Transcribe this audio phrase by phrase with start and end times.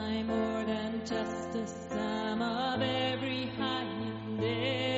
[0.00, 4.97] I more than just the sum of every high and every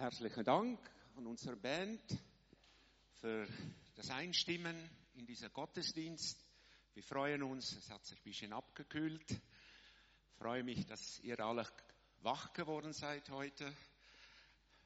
[0.00, 0.78] Herzlichen Dank
[1.16, 2.00] an unsere Band
[3.20, 3.48] für
[3.96, 4.76] das Einstimmen
[5.16, 6.38] in dieser Gottesdienst.
[6.94, 9.28] Wir freuen uns, es hat sich ein bisschen abgekühlt.
[9.28, 11.66] Ich freue mich, dass ihr alle
[12.20, 13.74] wach geworden seid heute.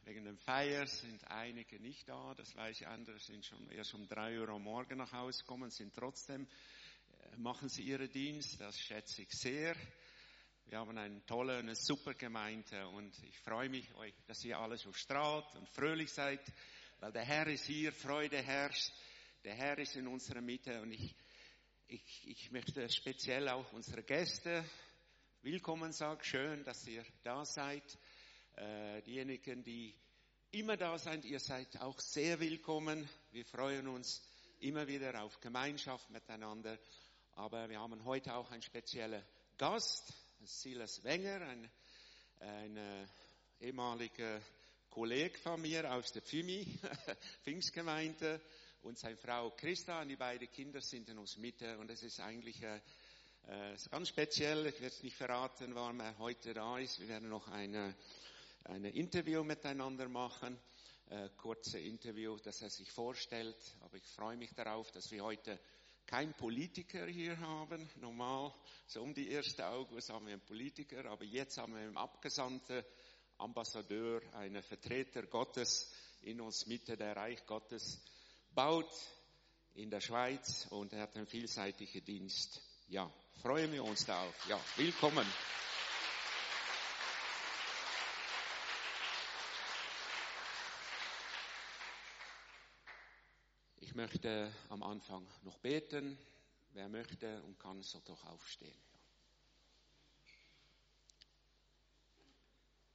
[0.05, 4.09] Wegen dem Feier sind einige nicht da, das weiß ich, andere sind schon erst um
[4.09, 8.81] drei Uhr am Morgen nach Hause gekommen, sind trotzdem, äh, machen sie ihren Dienst, das
[8.81, 9.77] schätze ich sehr.
[10.67, 14.79] Wir haben eine tolle, eine super Gemeinde und ich freue mich, euch, dass ihr alle
[14.79, 16.41] so strahlt und fröhlich seid,
[17.01, 18.93] weil der Herr ist hier, Freude herrscht,
[19.45, 21.15] der Herr ist in unserer Mitte und ich,
[21.89, 24.65] ich, ich möchte speziell auch unsere Gäste
[25.43, 26.23] willkommen sagen.
[26.23, 27.99] Schön, dass ihr da seid.
[28.57, 29.95] Äh, diejenigen, die
[30.53, 33.09] immer da sind, ihr seid auch sehr willkommen.
[33.31, 34.23] Wir freuen uns
[34.61, 36.79] immer wieder auf Gemeinschaft miteinander.
[37.35, 39.25] Aber wir haben heute auch einen speziellen
[39.59, 40.13] Gast,
[40.47, 41.71] Silas Wenger, ein,
[42.41, 43.07] ein äh,
[43.61, 44.41] ehemaliger
[44.91, 46.67] Kollege von mir aus der FIMI,
[47.45, 48.41] Pfingstgemeinde,
[48.83, 52.21] und seine Frau Christa, und die beiden Kinder sind in uns Mitte, und es ist
[52.21, 52.81] eigentlich äh,
[53.47, 54.67] äh, ganz speziell.
[54.67, 57.01] Ich werde es nicht verraten, warum er heute da ist.
[57.01, 57.95] Wir werden noch eine
[58.65, 60.59] ein Interview miteinander machen.
[61.11, 63.57] Äh, kurze Interview, dass er sich vorstellt.
[63.81, 65.59] Aber ich freue mich darauf, dass wir heute
[66.13, 67.89] kein Politiker hier haben.
[67.99, 68.53] Normal,
[68.87, 69.59] so um die 1.
[69.61, 72.85] August haben wir einen Politiker, aber jetzt haben wir einen Abgesandten,
[73.39, 77.99] Ambassadeur, einen Vertreter Gottes in uns Mitte, der Reich Gottes
[78.55, 78.93] baut
[79.73, 82.61] in der Schweiz und er hat einen vielseitigen Dienst.
[82.89, 83.11] Ja,
[83.41, 84.35] freuen wir uns darauf.
[84.51, 85.27] Ja, willkommen.
[93.93, 96.17] Ich möchte am Anfang noch beten.
[96.73, 98.81] Wer möchte und kann, soll doch aufstehen.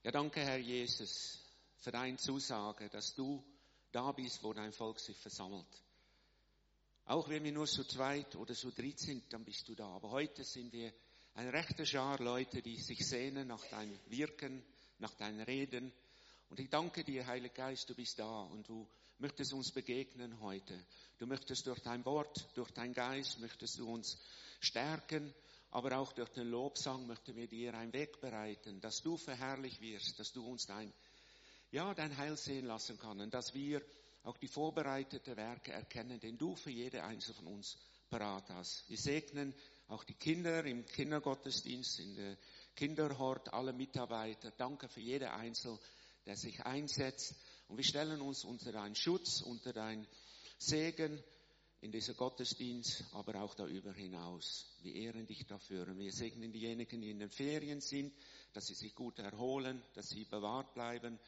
[0.01, 1.39] Ja, danke, Herr Jesus,
[1.77, 3.43] für deine Zusage, dass du
[3.91, 5.67] da bist, wo dein Volk sich versammelt.
[7.05, 9.85] Auch wenn wir nur zu zweit oder zu dritt sind, dann bist du da.
[9.89, 10.91] Aber heute sind wir
[11.35, 14.63] ein rechter Schar Leute, die sich sehnen nach deinem Wirken,
[14.97, 15.93] nach deinen Reden.
[16.49, 20.85] Und ich danke dir, Heiliger Geist, du bist da und du möchtest uns begegnen heute.
[21.17, 24.17] Du möchtest durch dein Wort, durch dein Geist, möchtest du uns
[24.59, 25.33] stärken,
[25.71, 30.19] aber auch durch den Lobsang möchten wir dir einen Weg bereiten, dass du verherrlicht wirst,
[30.19, 30.93] dass du uns dein,
[31.71, 33.81] ja, dein Heil sehen lassen kannst dass wir
[34.23, 37.77] auch die vorbereiteten Werke erkennen, den du für jede einzelne von uns
[38.09, 38.89] parat hast.
[38.89, 39.53] Wir segnen
[39.87, 42.37] auch die Kinder im Kindergottesdienst, in der
[42.75, 44.51] Kinderhort, alle Mitarbeiter.
[44.51, 45.79] Danke für jede Einzel,
[46.25, 47.35] der sich einsetzt.
[47.67, 50.07] Und wir stellen uns unter deinen Schutz, unter deinen
[50.57, 51.21] Segen
[51.81, 54.65] in dieser Gottesdienst, aber auch darüber hinaus.
[54.81, 58.13] Wir ehren dich dafür und wir segnen diejenigen, die in den Ferien sind,
[58.53, 61.19] dass sie sich gut erholen, dass sie bewahrt bleiben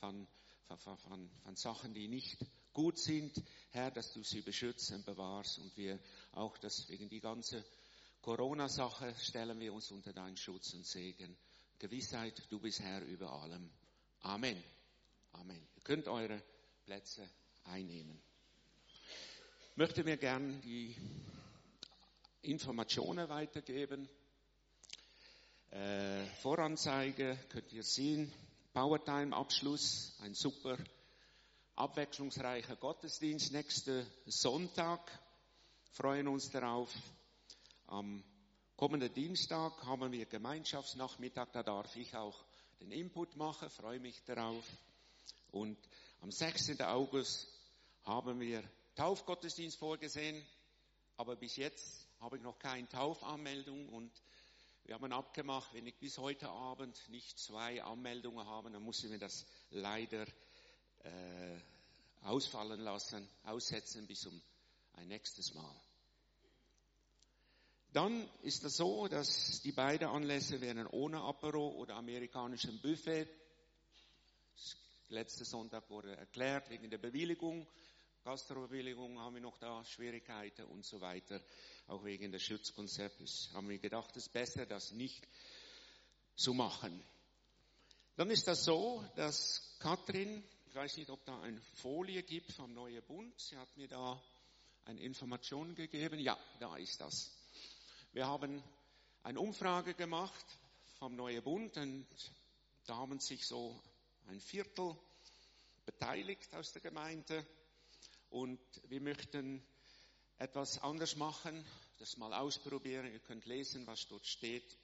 [0.00, 0.26] von,
[0.66, 2.36] von, von, von Sachen, die nicht
[2.72, 3.32] gut sind.
[3.70, 6.00] Herr, dass du sie beschützt und bewahrst und wir
[6.32, 7.64] auch, dass wegen die ganze
[8.22, 11.36] Corona-Sache stellen wir uns unter deinen Schutz und Segen.
[11.78, 13.70] Gewissheit, du bist Herr über allem.
[14.20, 14.62] Amen.
[15.32, 15.66] Amen.
[15.76, 16.42] Ihr könnt eure
[16.84, 17.28] Plätze
[17.64, 18.20] einnehmen.
[19.70, 20.94] Ich möchte mir gern die
[22.42, 24.08] Informationen weitergeben.
[25.70, 28.32] Äh, Voranzeige könnt ihr sehen.
[28.74, 30.76] Powertime-Abschluss, ein super
[31.76, 35.00] abwechslungsreicher Gottesdienst nächsten Sonntag.
[35.92, 36.90] Freuen uns darauf.
[37.86, 38.22] Am
[38.76, 42.44] kommenden Dienstag haben wir Gemeinschaftsnachmittag, da darf ich auch
[42.80, 44.64] den Input machen, freue mich darauf.
[45.50, 45.78] Und
[46.20, 46.80] am 16.
[46.82, 47.48] August
[48.04, 48.62] haben wir
[48.94, 50.44] Taufgottesdienst vorgesehen,
[51.16, 54.12] aber bis jetzt habe ich noch keine Taufanmeldung und
[54.84, 59.10] wir haben abgemacht, wenn ich bis heute Abend nicht zwei Anmeldungen habe, dann muss ich
[59.10, 60.26] mir das leider
[61.04, 61.60] äh,
[62.22, 64.42] ausfallen lassen, aussetzen bis um
[64.94, 65.74] ein nächstes Mal.
[67.92, 73.28] Dann ist es so, dass die beiden Anlässe werden ohne Apero oder amerikanischem Buffet.
[75.12, 77.66] Letzte Sonntag wurde erklärt, wegen der Bewilligung,
[78.24, 81.38] Gastrobewilligung haben wir noch da Schwierigkeiten und so weiter.
[81.86, 85.28] Auch wegen des Schutzkonzepts haben wir gedacht, es ist besser, das nicht
[86.34, 87.04] zu machen.
[88.16, 92.72] Dann ist das so, dass Katrin, ich weiß nicht, ob da eine Folie gibt vom
[92.72, 94.18] Neuen Bund, sie hat mir da
[94.86, 96.20] eine Information gegeben.
[96.20, 97.36] Ja, da ist das.
[98.14, 98.64] Wir haben
[99.24, 100.46] eine Umfrage gemacht
[100.98, 102.06] vom Neuen Bund und
[102.86, 103.78] da haben sich so
[104.28, 104.96] ein Viertel
[105.84, 107.46] beteiligt aus der Gemeinde
[108.30, 109.62] und wir möchten
[110.38, 111.64] etwas anders machen,
[111.98, 113.12] das mal ausprobieren.
[113.12, 114.76] Ihr könnt lesen, was dort steht.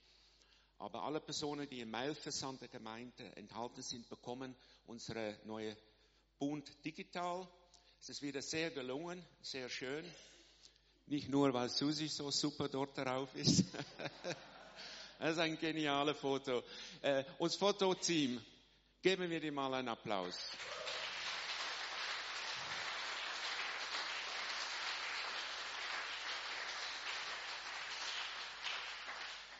[0.78, 4.54] Aber alle Personen, die im Mailversand der Gemeinde enthalten sind, bekommen
[4.86, 5.76] unsere neue
[6.38, 7.48] Bund digital.
[8.00, 10.04] Es ist wieder sehr gelungen, sehr schön.
[11.06, 13.64] Nicht nur, weil Susi so super dort drauf ist.
[15.18, 16.62] das ist ein geniales Foto.
[17.02, 18.40] Äh, uns Fototeam,
[19.02, 20.50] geben wir dir mal einen Applaus.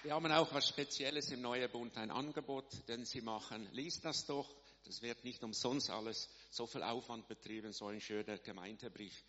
[0.03, 3.69] Wir haben auch was Spezielles im Neuen Bund, ein Angebot, denn Sie machen.
[3.73, 4.49] Lies das doch.
[4.85, 9.23] Das wird nicht umsonst alles so viel Aufwand betrieben, so ein schöner Gemeindebrief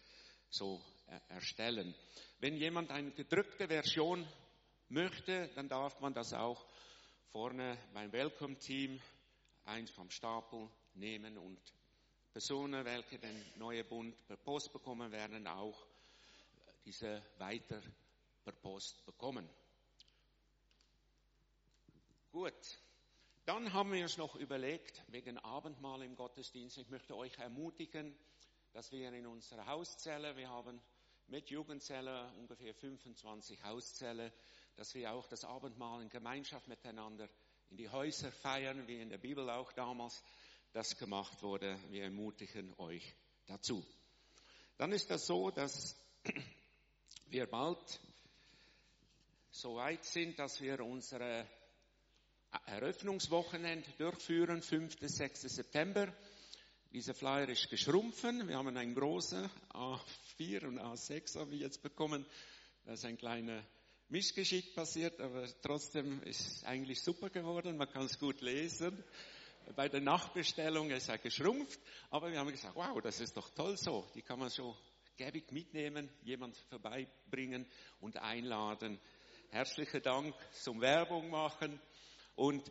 [0.49, 0.81] so
[1.27, 1.93] erstellen.
[2.39, 4.27] Wenn jemand eine gedrückte Version
[4.87, 6.65] möchte, dann darf man das auch
[7.31, 9.01] vorne beim Welcome Team
[9.69, 11.59] eins vom Stapel nehmen und
[12.31, 15.85] Personen, welche den neuen Bund per Post bekommen werden, auch
[16.85, 17.81] diese weiter
[18.43, 19.47] per Post bekommen.
[22.31, 22.53] Gut.
[23.45, 28.15] Dann haben wir uns noch überlegt, wegen Abendmahl im Gottesdienst, ich möchte euch ermutigen,
[28.73, 30.79] dass wir in unserer Hauszelle, wir haben
[31.27, 34.31] mit Jugendzelle ungefähr 25 Hauszelle,
[34.75, 37.27] dass wir auch das Abendmahl in Gemeinschaft miteinander
[37.69, 40.23] in die Häuser feiern, wie in der Bibel auch damals
[40.73, 41.79] das gemacht wurde.
[41.89, 43.85] Wir ermutigen euch dazu.
[44.77, 45.95] Dann ist das so, dass
[47.29, 47.99] wir bald
[49.51, 51.47] so weit sind, dass wir unsere
[52.65, 54.97] Eröffnungswochenende durchführen, 5.
[54.99, 55.41] 6.
[55.41, 56.11] September.
[56.91, 58.47] Dieser Flyer ist geschrumpfen.
[58.47, 62.25] Wir haben einen großen A4 und A6 haben wir jetzt bekommen.
[62.85, 63.63] Da ist ein kleiner
[64.11, 67.77] Mischgeschick passiert, aber trotzdem ist eigentlich super geworden.
[67.77, 69.03] Man kann es gut lesen.
[69.75, 73.77] Bei der Nachbestellung ist er geschrumpft, aber wir haben gesagt, wow, das ist doch toll
[73.77, 74.07] so.
[74.15, 74.75] Die kann man so
[75.15, 77.67] gäbig mitnehmen, jemand vorbeibringen
[77.99, 78.99] und einladen.
[79.51, 81.79] Herzlichen Dank zum Werbung machen.
[82.35, 82.63] Und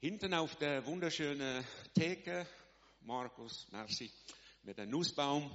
[0.00, 2.46] hinten auf der wunderschönen Theke,
[3.02, 4.10] Markus, merci,
[4.62, 5.50] mit dem Nussbaum,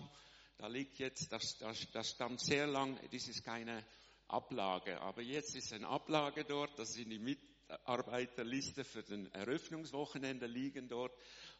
[0.60, 3.84] da liegt jetzt, das, das, das stand sehr lang, das ist keine
[4.27, 10.88] Ablage, aber jetzt ist eine Ablage dort, das sind die Mitarbeiterliste für den Eröffnungswochenende liegen
[10.88, 11.13] dort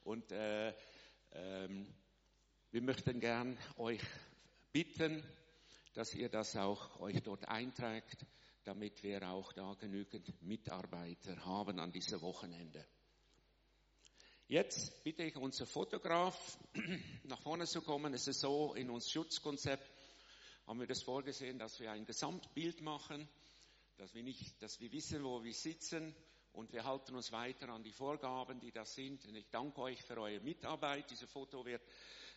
[0.04, 0.74] und äh,
[1.32, 1.88] ähm,
[2.72, 4.02] wir möchten gern euch
[4.72, 5.24] bitten,
[5.94, 8.26] dass ihr das auch euch dort einträgt,
[8.66, 12.86] damit wir auch da genügend Mitarbeiter haben an diesem Wochenende.
[14.48, 16.60] Jetzt bitte ich unser Fotograf
[17.24, 18.14] nach vorne zu kommen.
[18.14, 19.90] Es ist so, in uns Schutzkonzept
[20.68, 23.28] haben wir das vorgesehen, dass wir ein Gesamtbild machen,
[23.98, 26.16] dass wir nicht, dass wir wissen, wo wir sitzen
[26.54, 29.26] und wir halten uns weiter an die Vorgaben, die da sind.
[29.26, 31.10] Und ich danke euch für eure Mitarbeit.
[31.12, 31.82] Dieses Foto wird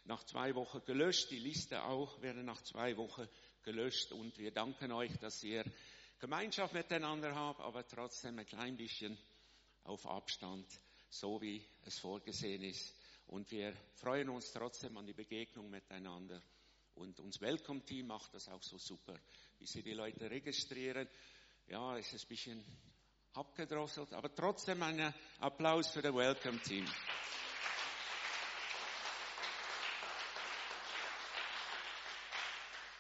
[0.05, 3.29] nach zwei Wochen gelöscht, die Liste auch werden nach zwei Wochen
[3.63, 5.65] gelöscht und wir danken euch, dass ihr
[6.19, 9.19] Gemeinschaft miteinander habt, aber trotzdem ein klein bisschen
[9.85, 10.67] auf Abstand
[11.11, 12.95] so wie es vorgesehen ist.
[13.27, 16.43] Und wir freuen uns trotzdem an die Begegnung miteinander.
[16.99, 19.15] Und uns Welcome-Team macht das auch so super,
[19.61, 21.09] wie sie die Leute registrieren.
[21.69, 22.65] Ja, es ist ein bisschen
[23.35, 26.85] abgedrosselt, aber trotzdem ein Applaus für das Welcome-Team.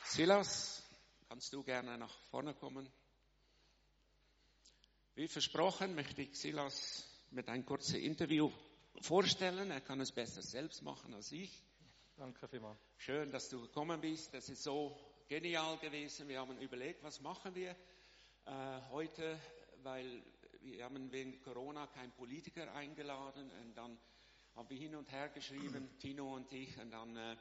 [0.05, 0.85] Silas,
[1.29, 2.89] kannst du gerne nach vorne kommen?
[5.17, 8.53] Wie versprochen möchte ich Silas mit einem kurzen Interview
[9.01, 9.73] vorstellen.
[9.73, 11.51] Er kann es besser selbst machen als ich.
[12.19, 12.81] Danke vielmals.
[12.97, 14.35] Schön, dass du gekommen bist.
[14.35, 14.99] Das ist so
[15.29, 16.27] genial gewesen.
[16.27, 19.39] Wir haben überlegt, was machen wir äh, heute,
[19.85, 20.25] weil
[20.63, 23.97] wir haben wegen Corona keinen Politiker eingeladen und dann
[24.57, 27.37] haben wir hin und her geschrieben, Tino und ich, und dann äh,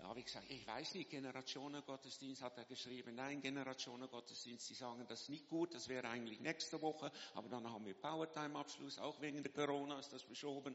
[0.00, 3.14] habe ich gesagt, ich weiß nicht, Generationengottesdienst hat er geschrieben.
[3.14, 7.70] Nein, Generationengottesdienst, die sagen, das ist nicht gut, das wäre eigentlich nächste Woche, aber dann
[7.70, 10.74] haben wir Powertime-Abschluss, auch wegen der Corona ist das verschoben,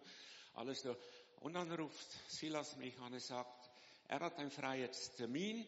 [0.53, 0.95] alles so.
[1.39, 3.69] Und dann ruft Silas mich an und sagt,
[4.07, 5.65] er hat ein freies Termin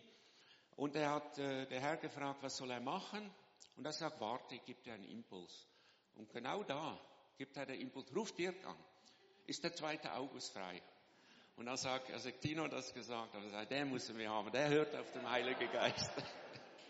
[0.75, 3.31] und er hat äh, der Herr gefragt, was soll er machen?
[3.77, 5.67] Und er sagt, warte, ich gebe dir einen Impuls.
[6.15, 6.99] Und genau da
[7.37, 8.77] gibt er den Impuls, ruft Dirk an.
[9.47, 10.11] Ist der 2.
[10.11, 10.81] August frei?
[11.55, 14.69] Und dann sagt, also Tino hat das gesagt, aber sagt, der müssen wir haben, der
[14.69, 16.11] hört auf den Heiligen Geist.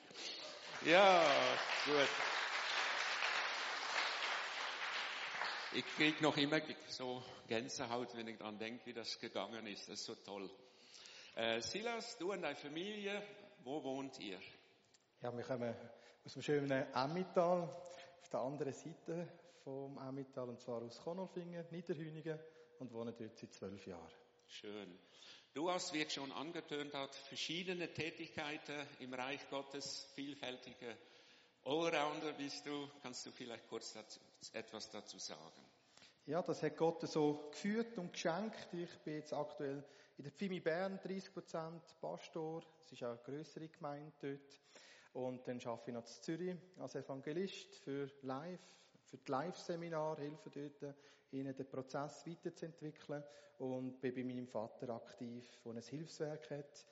[0.85, 1.23] ja,
[1.85, 2.40] gut.
[5.73, 6.59] Ich krieg noch immer
[6.89, 9.87] so Gänsehaut, wenn ich daran denke, wie das gegangen ist.
[9.87, 10.49] Das ist so toll.
[11.35, 13.23] Äh, Silas, du und deine Familie,
[13.63, 14.37] wo wohnt ihr?
[15.21, 15.73] Ja, wir kommen
[16.25, 17.69] aus dem schönen Emmental,
[18.21, 19.29] auf der anderen Seite
[19.63, 22.37] vom Emmental, und zwar aus Konolfingen, Niederhüningen,
[22.79, 24.11] und wohnen dort seit zwölf Jahren.
[24.47, 24.99] Schön.
[25.53, 30.97] Du hast, wie ich schon angetönt hat, verschiedene Tätigkeiten im Reich Gottes, vielfältige
[31.63, 32.89] Allrounder bist du.
[33.03, 34.19] Kannst du vielleicht kurz dazu,
[34.53, 35.60] etwas dazu sagen?
[36.31, 38.69] Ja, das hat Gott so geführt und geschenkt.
[38.71, 39.83] Ich bin jetzt aktuell
[40.17, 42.63] in der Pfimi Bern 30 Prozent Pastor.
[42.79, 44.61] Es ist auch eine grössere Gemeinde dort.
[45.11, 48.61] Und dann arbeite ich noch in Zürich als Evangelist für Live,
[49.07, 50.95] für die Live-Seminar, helfe dort,
[51.31, 53.25] ihnen den Prozess weiterzuentwickeln
[53.57, 56.87] und bin bei meinem Vater aktiv, der ein Hilfswerk hat.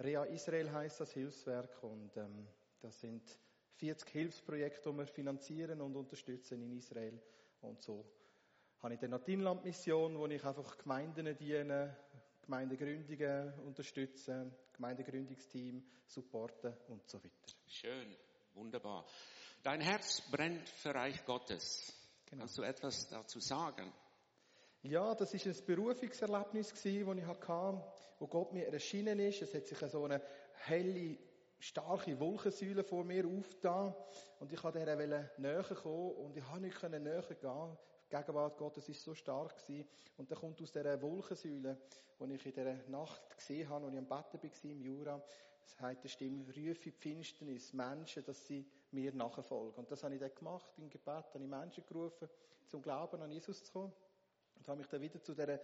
[0.00, 2.46] Rea Israel heißt das Hilfswerk und ähm,
[2.78, 3.22] das sind
[3.76, 7.18] 40 Hilfsprojekte, die wir finanzieren und unterstützen in Israel.
[7.62, 8.04] Und so
[8.82, 11.96] habe ich dann noch die Inlandmission, wo ich einfach Gemeinden diene,
[12.42, 17.54] Gemeindegründungen unterstützen, Gemeindegründungsteam supporten und so weiter.
[17.68, 18.16] Schön,
[18.54, 19.06] wunderbar.
[19.62, 21.92] Dein Herz brennt für Reich Gottes.
[22.26, 22.40] Genau.
[22.40, 23.92] Kannst du etwas dazu sagen?
[24.82, 27.84] Ja, das ist ein Berufungserlebnis gewesen, das ich hatte,
[28.18, 29.42] wo Gott mir erschienen ist.
[29.42, 30.20] Es hat sich so eine
[30.54, 31.18] helle,
[31.60, 33.94] starke Wolkensäule vor mir aufgetan
[34.40, 37.78] und ich wollte dieser näher kommen und ich konnte nicht näher gehen.
[38.12, 39.88] Die Gegenwart Gottes ist so stark gewesen.
[40.18, 41.78] Und dann kommt aus dieser Wolkensäule,
[42.20, 45.22] die ich in dieser Nacht gesehen habe, als ich am Betten war im Jura,
[45.64, 49.76] es heißt die Stimme, rufe in die Finsternis Menschen, dass sie mir nachfolgen.
[49.76, 52.28] Und das habe ich dann gemacht, im Gebet habe ich Menschen gerufen,
[52.66, 53.92] zum Glauben an Jesus zu kommen.
[54.56, 55.58] Und habe mich dann wieder zu dieser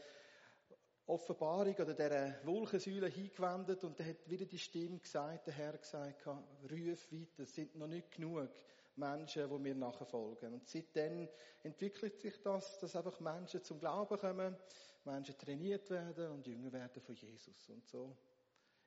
[1.07, 6.27] Offenbarung oder dieser Wolkensäule hingewendet und dann hat wieder die Stimme gesagt, der Herr gesagt,
[6.27, 8.49] ruf weiter, es sind noch nicht genug
[8.99, 10.55] Menschen, die mir nachfolgen.
[10.55, 11.29] Und seitdem
[11.63, 14.57] entwickelt sich das, dass einfach Menschen zum Glauben kommen,
[15.05, 17.69] Menschen trainiert werden und jünger werden von Jesus.
[17.69, 18.17] Und so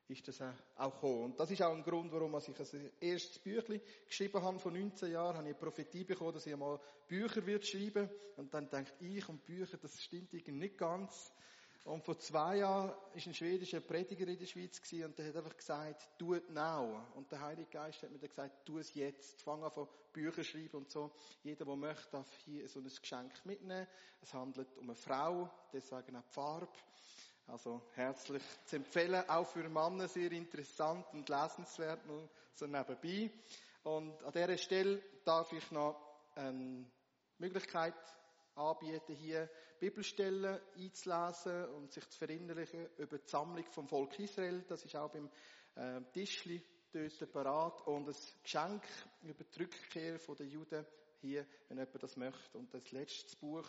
[0.08, 0.40] ist das
[0.76, 1.24] auch gekommen.
[1.24, 4.58] Und das ist auch ein Grund, warum ich ein erstes Büchlein geschrieben habe.
[4.58, 8.08] Vor 19 Jahren habe ich eine Prophetie bekommen, dass ich einmal Bücher wird schreiben.
[8.36, 11.32] Und dann denkt ich und Bücher, das stimmt irgendwie nicht ganz.
[11.84, 15.56] Und vor zwei Jahren ist ein schwedischer Prediger in der Schweiz und der hat einfach
[15.56, 17.04] gesagt, do it now.
[17.16, 19.42] Und der Heilige Geist hat mir dann gesagt, tu es jetzt.
[19.42, 21.10] Fang an von Bücher schreiben und so.
[21.42, 23.88] Jeder, der möchte, darf hier so ein Geschenk mitnehmen.
[24.20, 26.68] Es handelt um eine Frau, deswegen auch die Farbe.
[27.48, 33.30] Also herzlich zu empfehlen, auch für Männer sehr interessant und lesenswert, nur so nebenbei.
[33.82, 35.96] Und an dieser Stelle darf ich noch
[36.36, 36.86] eine
[37.38, 37.94] Möglichkeit
[38.54, 39.50] anbieten, hier
[39.82, 44.62] Bibelstellen einzulesen und sich zu verinnerlichen über die Sammlung vom Volk Israel.
[44.68, 45.28] Das ist auch beim
[45.74, 46.62] äh, Tischli
[46.92, 47.84] dort parat.
[47.88, 48.84] Und ein Geschenk
[49.24, 50.86] über die Rückkehr der Juden
[51.20, 52.58] hier, wenn jemand das möchte.
[52.58, 53.68] Und das letzte Buch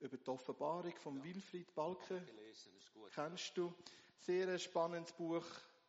[0.00, 2.24] über die Offenbarung von Wilfried Balken.
[2.24, 2.72] Gelesen.
[3.14, 3.74] Kennst du?
[4.20, 5.44] Sehr ein spannendes Buch.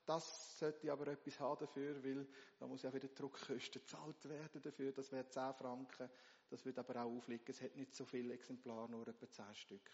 [0.05, 2.27] Das sollte ich aber etwas haben dafür, weil
[2.59, 4.91] da muss ja wieder Druckkosten gezahlt werden dafür.
[4.91, 6.09] Das wäre 10 Franken.
[6.49, 7.45] Das wird aber auch aufliegen.
[7.47, 9.91] Es hat nicht so viele Exemplare, nur etwa 10 Stück.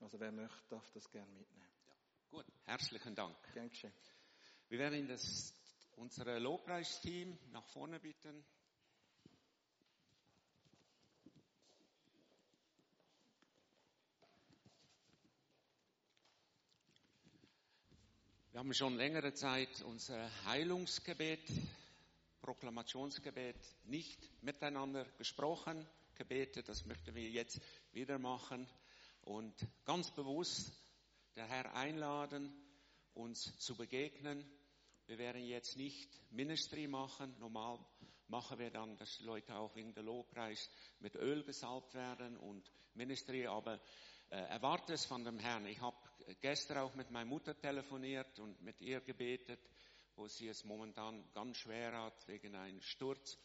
[0.00, 1.70] Also wer möchte, darf das gerne mitnehmen.
[1.86, 1.94] Ja.
[2.30, 3.36] Gut, herzlichen Dank.
[3.52, 3.92] Gern geschehen.
[4.68, 5.54] Wir werden das,
[5.96, 8.42] unser Lobpreisteam nach vorne bitten.
[18.50, 21.50] Wir haben schon längere Zeit unser Heilungsgebet,
[22.42, 26.68] Proklamationsgebet nicht miteinander gesprochen, gebetet.
[26.68, 27.60] Das möchten wir jetzt
[27.92, 28.68] wieder machen
[29.22, 30.72] und ganz bewusst
[31.36, 32.52] der Herr einladen,
[33.14, 34.44] uns zu begegnen.
[35.06, 37.34] Wir werden jetzt nicht Ministry machen.
[37.38, 37.78] Normal
[38.28, 43.46] machen wir dann, dass Leute auch wegen der Lobpreis mit Öl gesalbt werden und Ministry,
[43.46, 43.80] aber
[44.30, 45.66] äh, erwarte es von dem Herrn.
[45.66, 45.96] Ich habe
[46.40, 49.60] gestern auch mit meiner Mutter telefoniert und mit ihr gebetet,
[50.22, 53.36] wo sie es momentan ganz schwer hat wegen einem Sturz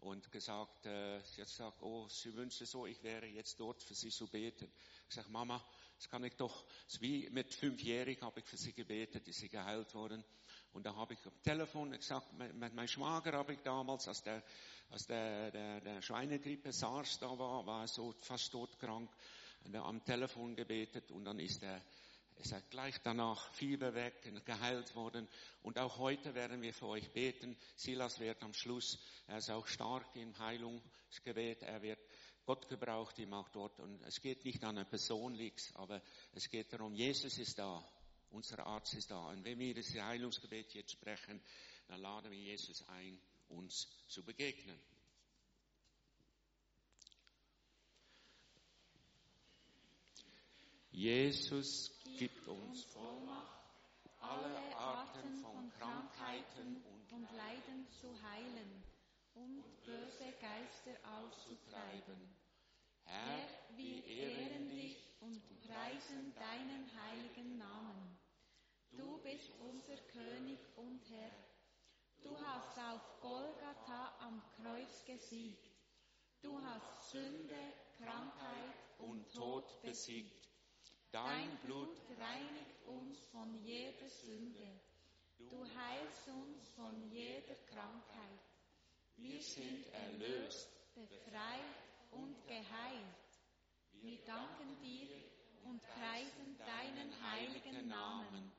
[0.00, 3.94] und gesagt, äh, sie hat gesagt, oh, sie wünschte so, ich wäre jetzt dort für
[3.94, 4.68] sie zu beten.
[5.08, 5.64] Ich sage, Mama,
[5.96, 6.64] das kann ich doch,
[6.98, 10.24] wie mit fünfjährig habe ich für sie gebetet, ist sie geheilt worden.
[10.72, 14.42] Und da habe ich am Telefon gesagt, mit meinem Schwager habe ich damals, als der,
[14.90, 19.08] als der, der, der Schweinegrippe SARS da war, war er so fast todkrank,
[19.74, 21.80] am Telefon gebetet und dann ist er,
[22.38, 25.28] ist er gleich danach Fieber weg, geheilt worden.
[25.62, 27.56] Und auch heute werden wir für euch beten.
[27.76, 31.98] Silas wird am Schluss, er ist auch stark im Heilungsgebet, er wird,
[32.44, 33.80] Gott gebraucht ihn auch dort.
[33.80, 37.82] Und es geht nicht an eine Person liegt, aber es geht darum, Jesus ist da.
[38.30, 39.28] Unser Arzt ist da.
[39.28, 41.40] Und wenn wir das Heilungsgebet jetzt sprechen,
[41.88, 43.18] dann laden wir Jesus ein,
[43.48, 44.78] uns zu begegnen.
[50.90, 53.60] Jesus gibt uns Vollmacht,
[54.20, 56.96] alle Arten von Krankheiten und
[57.36, 58.82] Leiden zu heilen
[59.34, 62.34] und böse Geister auszutreiben.
[63.04, 68.18] Herr, wir ehren dich und preisen deinen heiligen Namen.
[68.92, 71.32] Du bist unser König und Herr.
[72.22, 75.70] Du hast auf Golgatha am Kreuz gesiegt.
[76.40, 80.45] Du hast Sünde, Krankheit und Tod besiegt.
[81.16, 84.68] Dein Blut reinigt uns von jeder Sünde.
[85.38, 88.44] Du heilst uns von jeder Krankheit.
[89.16, 91.74] Wir sind erlöst, befreit
[92.10, 93.24] und geheilt.
[94.02, 95.08] Wir danken dir
[95.64, 98.52] und preisen deinen heiligen Namen.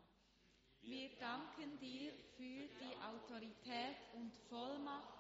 [0.82, 5.14] Wir danken dir für die Autorität und Vollmacht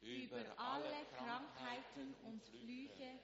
[0.00, 3.20] über alle Krankheiten und Flüche,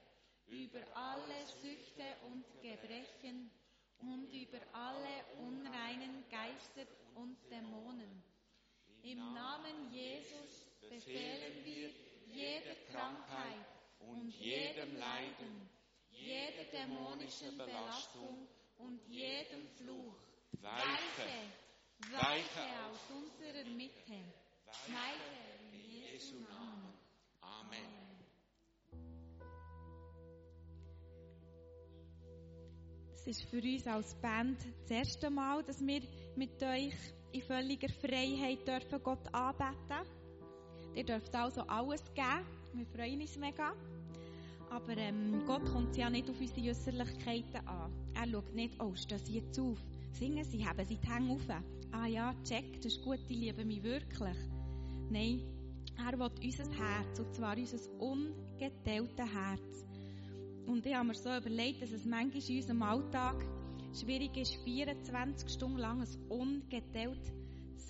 [0.49, 3.51] über alle Süchte und Gebrechen
[3.99, 8.23] und über alle unreinen Geister und Dämonen.
[9.03, 11.91] Im Namen Jesus befehlen wir
[12.27, 13.67] jeder Krankheit
[14.01, 15.69] und jedem Leiden,
[16.11, 20.17] jeder dämonischen Belastung und jedem Fluch.
[20.53, 21.53] Weiche,
[22.11, 24.44] weiche aus unserer Mitte.
[33.27, 36.03] Es ist für uns als Band das erste Mal, dass wir
[36.37, 36.93] mit euch
[37.33, 40.07] in völliger Freiheit dürfen Gott anbeten.
[40.95, 42.45] Ihr dürft also alles geben.
[42.75, 43.73] Wir freuen uns mega.
[44.69, 47.91] Aber ähm, Gott kommt ja nicht auf unsere Äußerlichkeiten an.
[48.13, 49.79] Er schaut nicht, oh, stehen sie jetzt auf.
[50.13, 51.49] Singen sie, haben sie die Hänge auf.
[51.93, 54.37] Ah ja, check, das ist gut, die lieben mich wirklich.
[55.09, 55.41] Nein,
[55.97, 59.87] er will unser Herz, und zwar unser ungeteiltes Herz.
[60.67, 63.45] Und ich habe mir so überlegt, dass es manchmal in unserem Alltag
[63.93, 67.33] schwierig ist, 24 Stunden lang ein ungeteiltes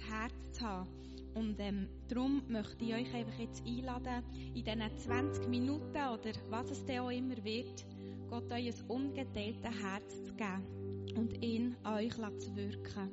[0.09, 0.89] Herz zu haben.
[1.35, 4.23] Und ähm, darum möchte ich euch einfach jetzt einladen,
[4.55, 7.85] in diesen 20 Minuten oder was es dann auch immer wird,
[8.31, 13.11] Gott euch ein ungeteiltes Herz zu geben und ihn an euch zu wirken.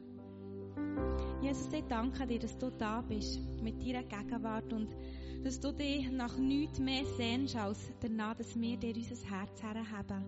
[1.42, 4.96] Jesus, ich danke dir, dass du da bist mit deiner Gegenwart und
[5.44, 10.26] dass du dich nach nichts mehr sehnst, als danach, dass wir dir unser Herz herhaben.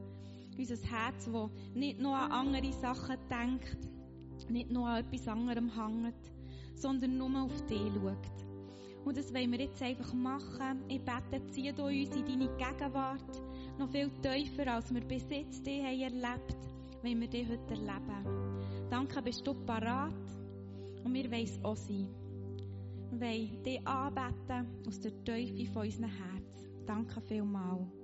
[0.58, 3.78] Unser Herz, das nicht nur an andere Sachen denkt,
[4.50, 6.32] nicht nur an etwas anderem hängt,
[6.76, 8.46] sondern nur auf dich schaut.
[9.06, 10.84] Und das wollen wir jetzt einfach machen.
[10.88, 13.42] Ich bete, zieh du uns in deine Gegenwart
[13.78, 16.58] noch viel tiefer, als wir bis jetzt dich haben erlebt
[17.04, 18.60] wenn wir dich heute erleben.
[18.90, 20.14] Danke, bist du parat
[21.04, 22.08] und wir wollen es auch sein.
[23.20, 26.70] Wollen dich anbeten aus der Teufel von unserem Herz.
[26.86, 28.03] Danke vielmals.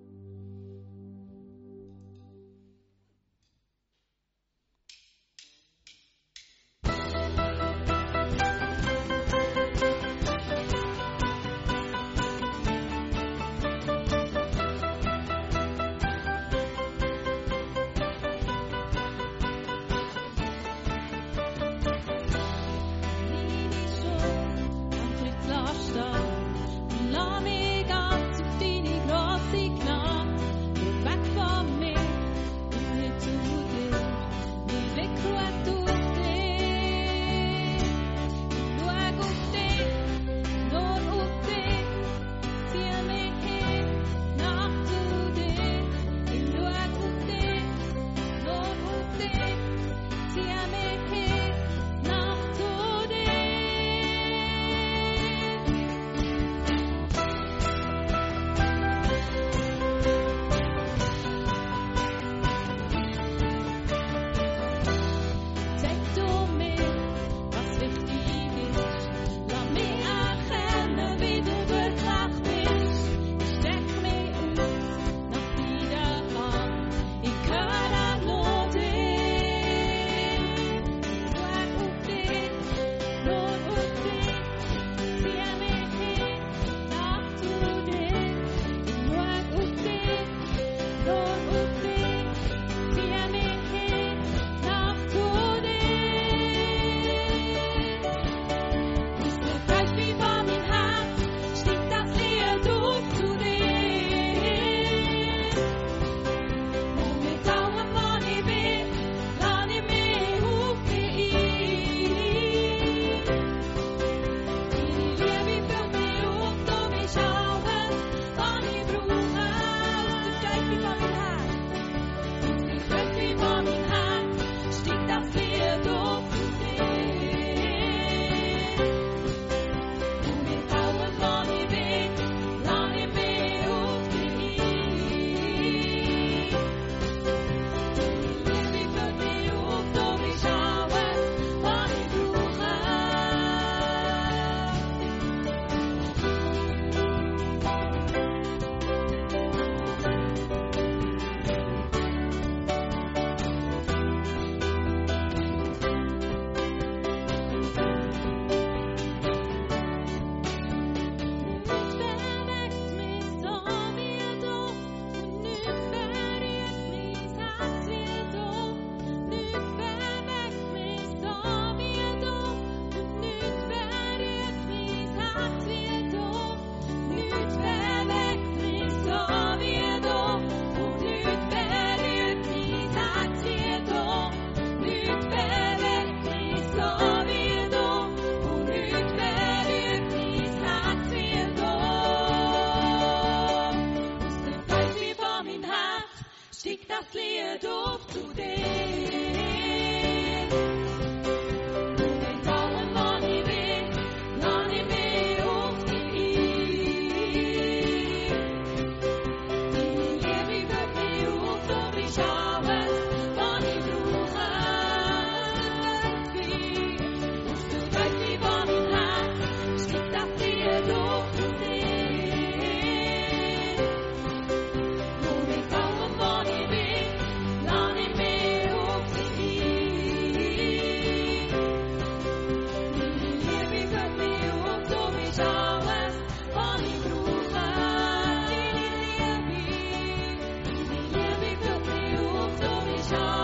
[243.09, 243.38] Bist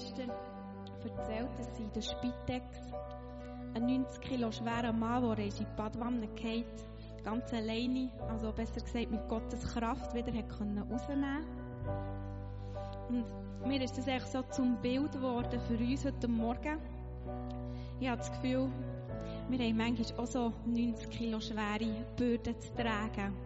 [0.00, 0.30] gestern
[1.04, 2.64] erzählt, dass sie in der Spitex
[3.74, 6.66] ein 90 Kilo schwerer Mann, der in die Badwanne geht,
[7.22, 11.44] ganz alleine, also besser gesagt mit Gottes Kraft, wieder rausnehmen
[13.08, 13.24] Und
[13.66, 16.78] mir ist das eigentlich so zum Bild geworden für uns heute Morgen.
[18.00, 18.70] Ich habe das Gefühl,
[19.50, 23.36] wir haben manchmal auch so 90 Kilo schwere Bürden zu tragen.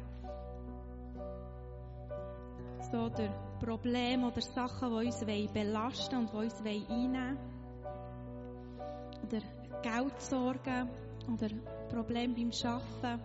[2.92, 3.30] So durch
[3.60, 7.38] Probleme oder Sachen, die uns belasten und die uns einnehmen.
[9.26, 9.40] Oder
[9.82, 10.88] Geldsorgen
[11.32, 11.48] oder
[11.88, 13.22] Probleme beim Arbeiten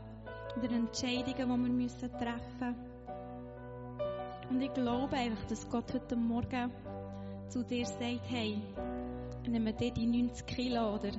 [0.57, 2.89] oder Entscheidungen, die wir müssen treffen müssen.
[4.49, 6.71] Und ich glaube einfach, dass Gott heute Morgen
[7.49, 8.59] zu dir sagt, hey,
[9.47, 11.11] nimm dir die 90 Kilo oder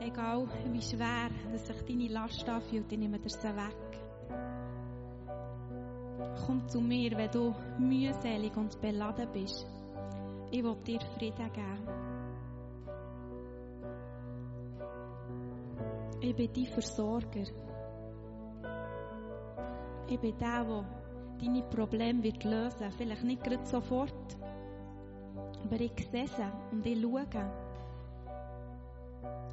[0.00, 4.03] egal wie schwer dass sich deine Last anfühlt, ich nehme dir sie weg.
[6.54, 9.66] Komm zu mir, wenn du mühselig und beladen bist.
[10.52, 11.88] Ich will dir Frieden geben.
[16.20, 17.42] Ich bin dein Versorger.
[20.06, 20.84] Ich bin der, der
[21.40, 24.36] deine Probleme wird lösen Vielleicht nicht gerade sofort,
[25.64, 27.50] aber ich sehe sie und ich schaue.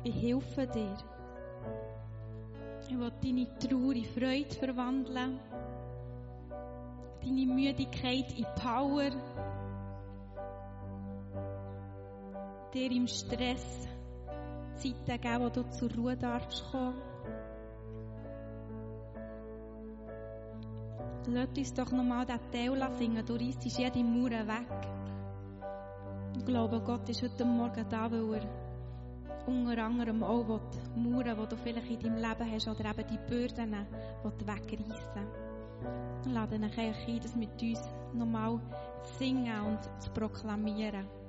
[0.03, 0.97] Ich helfe dir.
[2.87, 5.39] Ich will deine Trauer in Freude verwandeln.
[7.23, 9.11] Deine Müdigkeit in Power.
[12.73, 13.87] Dir im Stress
[14.75, 16.95] Zeiten geben, wo du zur Ruhe darfst kommen.
[21.27, 23.25] Lass uns doch nochmal diesen Teil singen.
[23.25, 24.87] Du reißt jede Mauer weg.
[26.35, 28.49] Ich glaube, Gott ist heute Morgen da, weil er
[29.45, 30.59] unter anderem auch
[30.95, 33.85] die Mauern, die du vielleicht in deinem Leben hast, oder eben die Bürden
[34.23, 35.50] wegreißen
[35.81, 36.33] will.
[36.33, 37.81] Lade dich ein, das mit uns
[38.13, 38.59] nochmal
[39.03, 41.20] zu singen und zu proklamieren.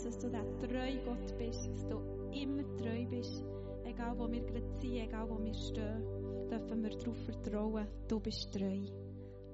[0.00, 3.44] Jesus, dass du der treue Gott bist, dass du immer treu bist.
[3.84, 8.50] Egal wo wir gerade sind, egal wo wir stehen, dürfen wir darauf vertrauen, du bist
[8.50, 8.86] treu.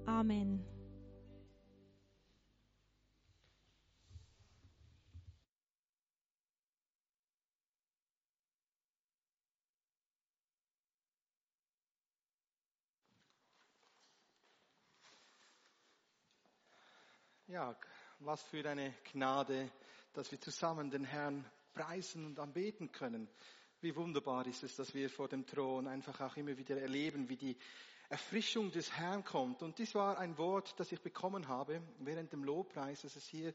[0.06, 0.64] Amen.
[17.48, 17.74] Ja,
[18.20, 19.70] was für eine Gnade,
[20.16, 21.44] dass wir zusammen den Herrn
[21.74, 23.28] preisen und anbeten können.
[23.80, 27.36] Wie wunderbar ist es, dass wir vor dem Thron einfach auch immer wieder erleben, wie
[27.36, 27.56] die
[28.08, 29.62] Erfrischung des Herrn kommt.
[29.62, 33.52] Und dies war ein Wort, das ich bekommen habe während dem Lobpreis, dass es hier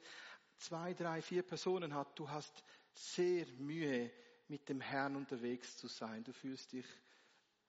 [0.58, 2.20] zwei, drei, vier Personen hat.
[2.20, 4.12] Du hast sehr Mühe,
[4.48, 6.24] mit dem Herrn unterwegs zu sein.
[6.26, 6.86] Du fühlst dich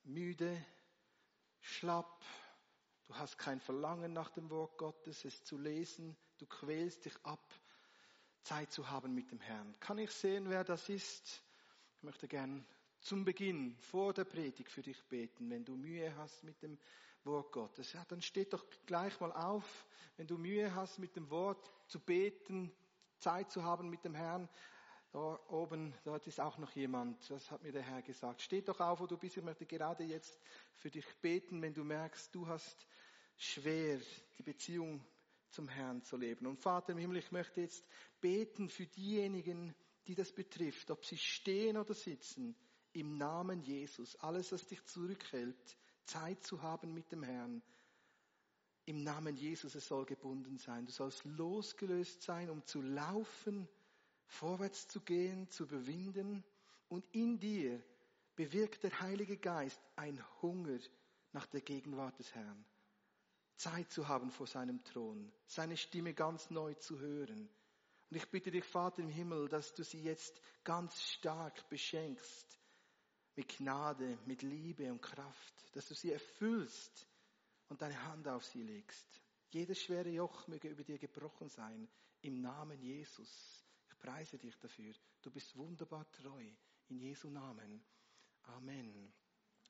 [0.03, 0.63] müde,
[1.61, 2.25] schlapp,
[3.07, 7.55] du hast kein Verlangen nach dem Wort Gottes, es zu lesen, du quälst dich ab,
[8.43, 9.75] Zeit zu haben mit dem Herrn.
[9.81, 11.43] Kann ich sehen, wer das ist?
[11.97, 12.67] Ich möchte gern
[13.01, 16.79] zum Beginn, vor der Predigt für dich beten, wenn du Mühe hast mit dem
[17.25, 17.93] Wort Gottes.
[17.93, 19.87] Ja, dann steht doch gleich mal auf,
[20.17, 22.73] wenn du Mühe hast mit dem Wort zu beten,
[23.19, 24.49] Zeit zu haben mit dem Herrn.
[25.13, 28.41] Da oben, dort ist auch noch jemand, das hat mir der Herr gesagt.
[28.41, 29.37] Steht doch auf, wo du bist.
[29.37, 30.41] Ich möchte gerade jetzt
[30.75, 32.87] für dich beten, wenn du merkst, du hast
[33.37, 34.01] schwer
[34.39, 35.05] die Beziehung
[35.53, 36.47] zum Herrn zu leben.
[36.47, 37.87] Und Vater im Himmel, ich möchte jetzt
[38.21, 39.75] beten für diejenigen,
[40.07, 42.57] die das betrifft, ob sie stehen oder sitzen,
[42.93, 44.17] im Namen Jesus.
[44.17, 47.63] Alles, was dich zurückhält, Zeit zu haben mit dem Herrn.
[48.85, 50.87] Im Namen Jesus, es soll gebunden sein.
[50.87, 53.69] Du sollst losgelöst sein, um zu laufen,
[54.27, 56.45] vorwärts zu gehen, zu überwinden.
[56.89, 57.83] Und in dir
[58.35, 60.79] bewirkt der Heilige Geist ein Hunger
[61.33, 62.65] nach der Gegenwart des Herrn.
[63.57, 67.49] Zeit zu haben vor seinem Thron, seine Stimme ganz neu zu hören.
[68.11, 72.59] Und ich bitte dich, Vater im Himmel, dass du sie jetzt ganz stark beschenkst
[73.37, 77.07] mit Gnade, mit Liebe und Kraft, dass du sie erfüllst
[77.69, 79.21] und deine Hand auf sie legst.
[79.51, 81.89] Jedes schwere Joch möge über dir gebrochen sein,
[82.21, 83.65] im Namen Jesus.
[83.89, 84.93] Ich preise dich dafür.
[85.23, 86.45] Du bist wunderbar treu,
[86.89, 87.85] in Jesu Namen.
[88.43, 89.13] Amen.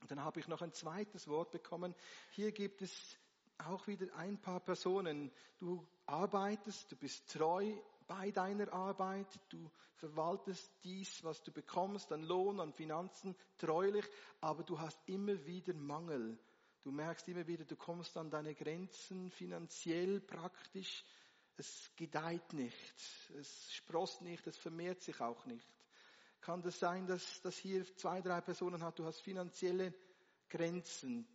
[0.01, 1.95] Und dann habe ich noch ein zweites Wort bekommen.
[2.30, 3.16] Hier gibt es
[3.59, 5.30] auch wieder ein paar Personen.
[5.59, 7.72] Du arbeitest, du bist treu
[8.07, 14.05] bei deiner Arbeit, du verwaltest dies, was du bekommst an Lohn, an Finanzen, treulich,
[14.40, 16.38] aber du hast immer wieder Mangel.
[16.82, 21.05] Du merkst immer wieder, du kommst an deine Grenzen finanziell, praktisch.
[21.57, 22.94] Es gedeiht nicht,
[23.38, 25.68] es sprost nicht, es vermehrt sich auch nicht.
[26.40, 29.94] Kann das sein, dass das hier zwei, drei Personen hat, du hast finanzielle
[30.48, 31.28] Grenzen.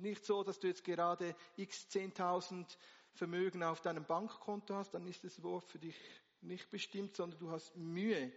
[0.00, 2.66] Nicht so, dass du jetzt gerade x 10.000
[3.12, 5.96] Vermögen auf deinem Bankkonto hast, dann ist das Wort für dich
[6.40, 8.32] nicht bestimmt, sondern du hast Mühe,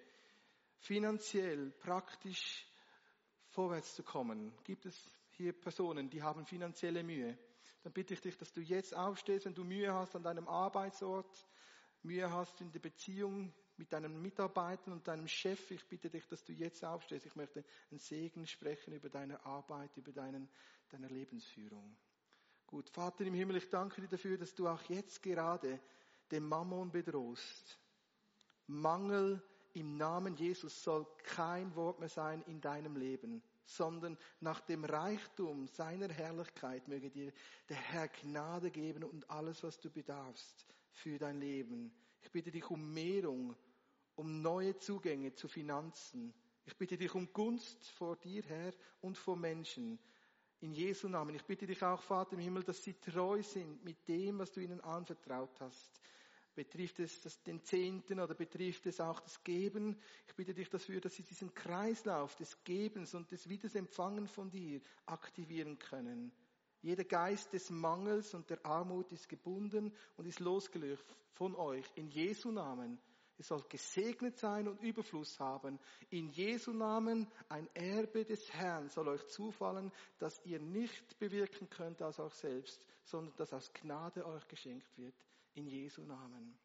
[0.80, 2.68] finanziell, praktisch
[3.50, 4.54] vorwärts zu kommen.
[4.64, 7.38] Gibt es hier Personen, die haben finanzielle Mühe?
[7.84, 11.48] Dann bitte ich dich, dass du jetzt aufstehst, wenn du Mühe hast an deinem Arbeitsort,
[12.04, 15.72] Mühe hast in der Beziehung mit deinen Mitarbeitern und deinem Chef.
[15.72, 17.26] Ich bitte dich, dass du jetzt aufstehst.
[17.26, 20.50] Ich möchte einen Segen sprechen über deine Arbeit, über deinen,
[20.90, 21.96] deine Lebensführung.
[22.66, 25.80] Gut, Vater im Himmel, ich danke dir dafür, dass du auch jetzt gerade
[26.32, 27.80] den Mammon bedrohst.
[28.68, 29.42] Mangel
[29.74, 35.68] im Namen Jesus soll kein Wort mehr sein in deinem Leben, sondern nach dem Reichtum
[35.68, 37.32] seiner Herrlichkeit möge dir
[37.70, 41.94] der Herr Gnade geben und alles, was du bedarfst für dein Leben.
[42.22, 43.56] Ich bitte dich um Mehrung,
[44.18, 46.34] um neue Zugänge zu Finanzen.
[46.66, 50.00] Ich bitte dich um Gunst vor dir, Herr, und vor Menschen.
[50.60, 51.36] In Jesu Namen.
[51.36, 54.60] Ich bitte dich auch, Vater im Himmel, dass sie treu sind mit dem, was du
[54.60, 56.02] ihnen anvertraut hast.
[56.56, 59.96] Betrifft es das, den Zehnten oder betrifft es auch das Geben?
[60.28, 64.82] Ich bitte dich dafür, dass sie diesen Kreislauf des Gebens und des Wiedersempfangen von dir
[65.06, 66.32] aktivieren können.
[66.82, 71.86] Jeder Geist des Mangels und der Armut ist gebunden und ist losgelöst von euch.
[71.94, 72.98] In Jesu Namen.
[73.38, 75.80] Ihr sollt gesegnet sein und Überfluss haben.
[76.10, 82.02] In Jesu Namen ein Erbe des Herrn soll euch zufallen, das ihr nicht bewirken könnt
[82.02, 85.16] aus euch selbst, sondern das aus Gnade euch geschenkt wird.
[85.54, 86.58] In Jesu Namen.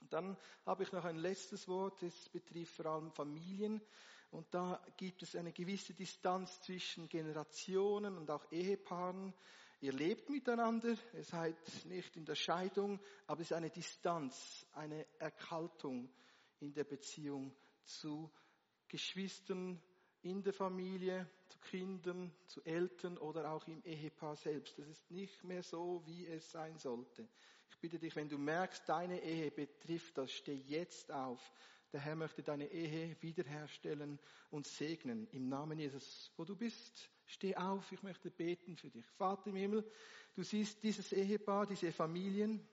[0.00, 3.80] Und dann habe ich noch ein letztes Wort, das betrifft vor allem Familien.
[4.30, 9.32] Und da gibt es eine gewisse Distanz zwischen Generationen und auch Ehepaaren.
[9.80, 15.06] Ihr lebt miteinander, ihr seid nicht in der Scheidung, aber es ist eine Distanz, eine
[15.20, 16.10] Erkaltung
[16.58, 17.54] in der Beziehung
[17.84, 18.28] zu
[18.88, 19.80] Geschwistern,
[20.22, 24.76] in der Familie, zu Kindern, zu Eltern oder auch im Ehepaar selbst.
[24.78, 27.28] Das ist nicht mehr so, wie es sein sollte.
[27.70, 31.40] Ich bitte dich, wenn du merkst, deine Ehe betrifft das, steh jetzt auf.
[31.92, 34.18] Der Herr möchte deine Ehe wiederherstellen
[34.50, 35.28] und segnen.
[35.28, 39.06] Im Namen Jesus, wo du bist, Steh auf, ich möchte beten für dich.
[39.18, 39.84] Vater im Himmel,
[40.34, 42.66] du siehst dieses Ehepaar, diese Familien.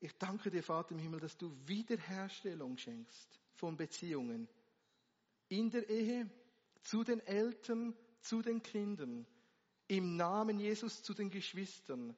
[0.00, 4.48] Ich danke dir, Vater im Himmel, dass du Wiederherstellung schenkst von Beziehungen.
[5.48, 6.28] In der Ehe,
[6.82, 9.24] zu den Eltern, zu den Kindern.
[9.86, 12.16] Im Namen Jesus zu den Geschwistern.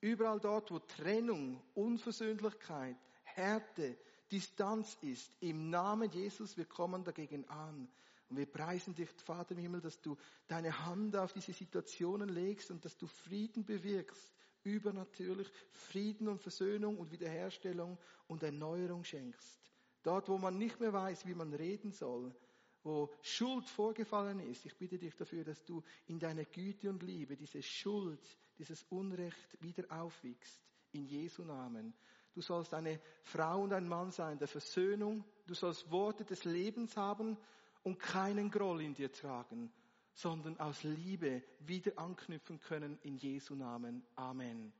[0.00, 3.96] Überall dort, wo Trennung, Unversöhnlichkeit, Härte,
[4.32, 5.30] Distanz ist.
[5.40, 7.88] Im Namen Jesus, wir kommen dagegen an.
[8.32, 10.16] Und wir preisen dich, Vater im Himmel, dass du
[10.48, 16.96] deine Hand auf diese Situationen legst und dass du Frieden bewirkst, übernatürlich Frieden und Versöhnung
[16.96, 19.60] und Wiederherstellung und Erneuerung schenkst.
[20.02, 22.34] Dort, wo man nicht mehr weiß, wie man reden soll,
[22.82, 27.36] wo Schuld vorgefallen ist, ich bitte dich dafür, dass du in deiner Güte und Liebe
[27.36, 28.26] diese Schuld
[28.56, 30.58] dieses Unrecht wieder aufwiegst.
[30.92, 31.92] In Jesu Namen.
[32.32, 35.22] Du sollst eine Frau und ein Mann sein der Versöhnung.
[35.46, 37.36] Du sollst Worte des Lebens haben
[37.82, 39.72] und keinen Groll in dir tragen,
[40.14, 44.04] sondern aus Liebe wieder anknüpfen können in Jesu Namen.
[44.16, 44.72] Amen.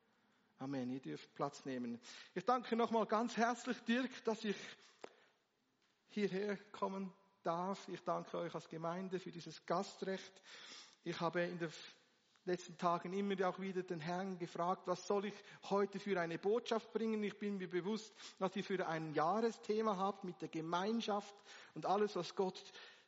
[0.59, 0.90] Amen.
[0.90, 1.98] Ihr dürft Platz nehmen.
[2.34, 4.57] Ich danke nochmal ganz herzlich, Dirk, dass ich
[6.11, 7.88] hierher kommen darf.
[7.88, 10.32] Ich danke euch als Gemeinde für dieses Gastrecht.
[11.03, 11.72] Ich habe in den
[12.44, 15.34] letzten Tagen immer auch wieder den Herrn gefragt, was soll ich
[15.70, 17.22] heute für eine Botschaft bringen?
[17.22, 21.34] Ich bin mir bewusst, was ihr für ein Jahresthema habt mit der Gemeinschaft
[21.74, 22.61] und alles, was Gott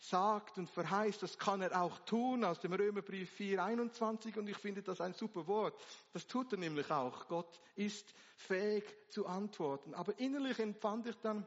[0.09, 4.57] sagt und verheißt, das kann er auch tun, aus dem Römerbrief 4, 21, und ich
[4.57, 5.80] finde das ein super Wort.
[6.12, 7.26] Das tut er nämlich auch.
[7.28, 9.94] Gott ist fähig zu antworten.
[9.94, 11.46] Aber innerlich empfand ich dann,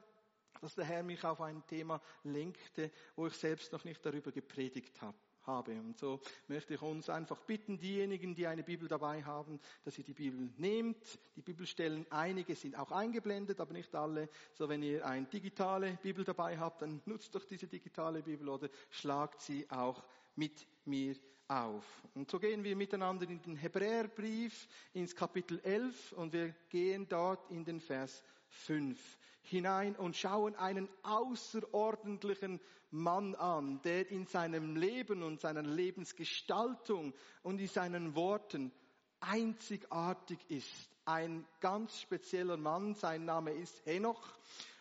[0.62, 5.01] dass der Herr mich auf ein Thema lenkte, wo ich selbst noch nicht darüber gepredigt
[5.01, 5.18] habe
[5.48, 5.72] habe.
[5.80, 10.04] Und so möchte ich uns einfach bitten, diejenigen, die eine Bibel dabei haben, dass ihr
[10.04, 11.20] die Bibel nehmt.
[11.36, 14.30] Die Bibelstellen, einige sind auch eingeblendet, aber nicht alle.
[14.54, 18.70] So wenn ihr eine digitale Bibel dabei habt, dann nutzt doch diese digitale Bibel oder
[18.89, 20.04] schlagt sie auch
[20.36, 21.16] mit mir
[21.48, 21.86] auf.
[22.14, 27.50] Und so gehen wir miteinander in den Hebräerbrief ins Kapitel 11 und wir gehen dort
[27.50, 32.60] in den Vers 5 hinein und schauen einen außerordentlichen
[32.91, 38.72] Mann an, der in seinem Leben und seiner Lebensgestaltung und in seinen Worten
[39.20, 40.89] einzigartig ist.
[41.06, 44.38] Ein ganz spezieller Mann, sein Name ist Henoch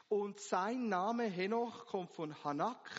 [0.09, 2.91] und sein Name Henoch kommt von Hanak,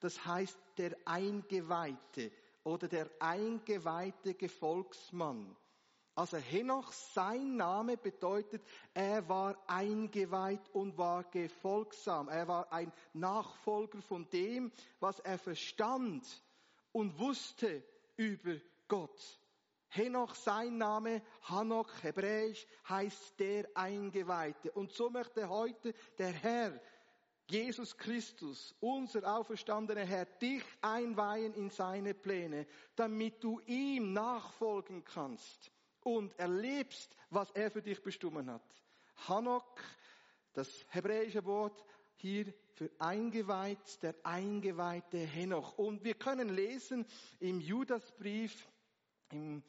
[0.00, 2.32] das heißt der Eingeweihte
[2.64, 5.56] oder der eingeweihte Gefolgsmann.
[6.14, 12.28] Also Henoch, sein Name bedeutet, er war eingeweiht und war gefolgsam.
[12.28, 16.26] Er war ein Nachfolger von dem, was er verstand
[16.92, 17.82] und wusste
[18.16, 18.56] über
[18.88, 19.40] Gott.
[19.88, 24.70] Henoch, sein Name, Hanok, hebräisch, heißt der Eingeweihte.
[24.72, 26.78] Und so möchte heute der Herr,
[27.48, 35.71] Jesus Christus, unser auferstandener Herr, dich einweihen in seine Pläne, damit du ihm nachfolgen kannst
[36.04, 38.62] und erlebst, was er für dich bestimmt hat.
[39.28, 39.80] Hanok,
[40.52, 41.84] das hebräische Wort
[42.16, 45.78] hier für eingeweiht, der eingeweihte Henoch.
[45.78, 47.06] Und wir können lesen
[47.40, 48.68] im Judasbrief,
[49.30, 49.62] im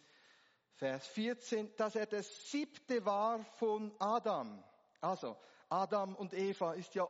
[0.75, 4.63] Vers 14, dass er der siebte war von Adam.
[5.01, 5.37] Also,
[5.69, 7.07] Adam und Eva ist ja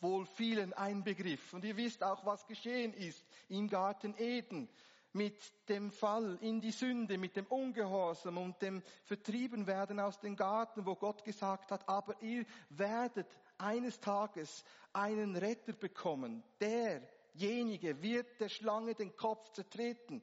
[0.00, 1.52] wohl vielen ein Begriff.
[1.52, 4.68] Und ihr wisst auch, was geschehen ist im Garten Eden
[5.12, 10.86] mit dem Fall in die Sünde, mit dem Ungehorsam und dem Vertriebenwerden aus dem Garten,
[10.86, 13.26] wo Gott gesagt hat, aber ihr werdet
[13.58, 16.42] eines Tages einen Retter bekommen.
[16.60, 20.22] Derjenige wird der Schlange den Kopf zertreten.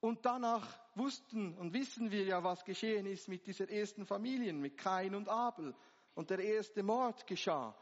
[0.00, 4.78] Und danach wussten und wissen wir ja, was geschehen ist mit dieser ersten Familie, mit
[4.78, 5.74] Kain und Abel.
[6.14, 7.76] Und der erste Mord geschah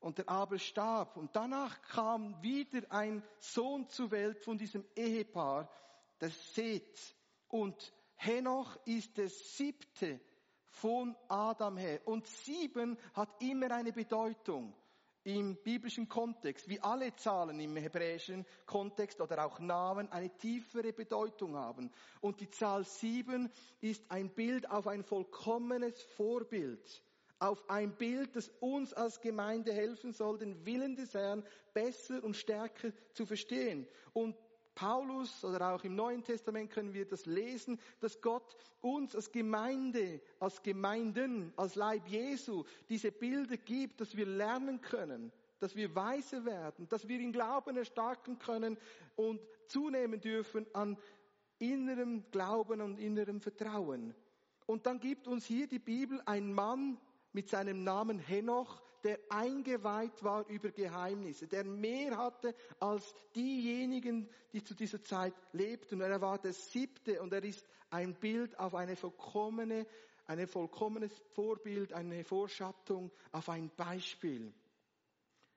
[0.00, 1.16] und der Abel starb.
[1.16, 5.70] Und danach kam wieder ein Sohn zur Welt von diesem Ehepaar,
[6.18, 7.14] das Seth.
[7.48, 10.20] Und Henoch ist der siebte
[10.70, 12.00] von Adam her.
[12.04, 14.74] Und sieben hat immer eine Bedeutung
[15.24, 21.56] im biblischen Kontext, wie alle Zahlen im hebräischen Kontext oder auch Namen eine tiefere Bedeutung
[21.56, 21.90] haben.
[22.20, 27.02] Und die Zahl sieben ist ein Bild auf ein vollkommenes Vorbild
[27.38, 32.36] auf ein Bild, das uns als Gemeinde helfen soll, den Willen des Herrn besser und
[32.36, 33.86] stärker zu verstehen.
[34.12, 34.36] Und
[34.74, 40.20] Paulus oder auch im Neuen Testament können wir das lesen, dass Gott uns als Gemeinde,
[40.38, 46.44] als Gemeinden, als Leib Jesu diese Bilder gibt, dass wir lernen können, dass wir weise
[46.44, 48.78] werden, dass wir in Glauben erstarken können
[49.16, 50.96] und zunehmen dürfen an
[51.58, 54.14] innerem Glauben und innerem Vertrauen.
[54.66, 56.98] Und dann gibt uns hier die Bibel ein Mann,
[57.38, 64.64] mit seinem Namen Henoch, der eingeweiht war über Geheimnisse, der mehr hatte als diejenigen, die
[64.64, 66.02] zu dieser Zeit lebten.
[66.02, 69.86] Und er war der siebte und er ist ein Bild auf eine vollkommene,
[70.26, 74.52] ein vollkommenes Vorbild, eine Vorschattung auf ein Beispiel.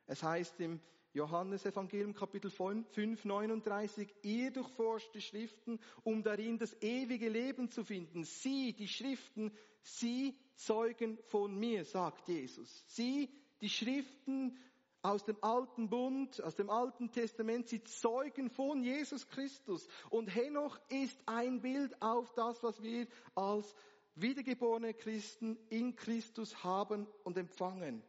[0.06, 0.80] Es heißt im
[1.14, 7.84] Johannes Evangelium Kapitel 5, 39, ihr durchforscht die Schriften, um darin das ewige Leben zu
[7.84, 8.24] finden.
[8.24, 9.52] Sie, die Schriften,
[9.82, 12.84] sie zeugen von mir, sagt Jesus.
[12.88, 13.30] Sie,
[13.62, 14.58] die Schriften
[15.02, 19.88] aus dem alten Bund, aus dem alten Testament, sie zeugen von Jesus Christus.
[20.10, 23.76] Und Henoch ist ein Bild auf das, was wir als
[24.16, 28.04] wiedergeborene Christen in Christus haben und empfangen.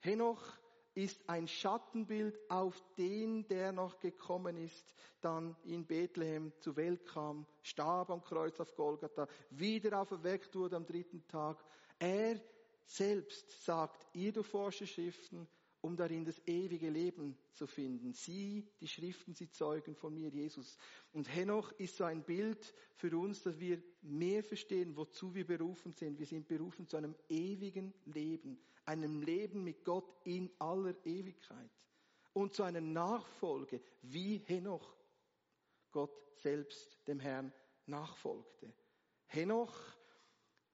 [0.00, 0.42] Henoch
[0.94, 7.46] ist ein Schattenbild auf den, der noch gekommen ist, dann in Bethlehem zur Welt kam,
[7.62, 11.64] starb am Kreuz auf Golgatha, wieder auferweckt wurde am dritten Tag.
[11.98, 12.40] Er
[12.86, 15.48] selbst sagt, ihr durchforsche Schriften,
[15.84, 18.14] um darin das ewige Leben zu finden.
[18.14, 20.78] Sie, die Schriften, sie zeugen von mir, Jesus.
[21.12, 25.92] Und Henoch ist so ein Bild für uns, dass wir mehr verstehen, wozu wir berufen
[25.92, 26.18] sind.
[26.18, 31.70] Wir sind berufen zu einem ewigen Leben, einem Leben mit Gott in aller Ewigkeit
[32.32, 34.96] und zu einer Nachfolge, wie Henoch
[35.90, 37.52] Gott selbst dem Herrn
[37.84, 38.72] nachfolgte.
[39.26, 39.78] Henoch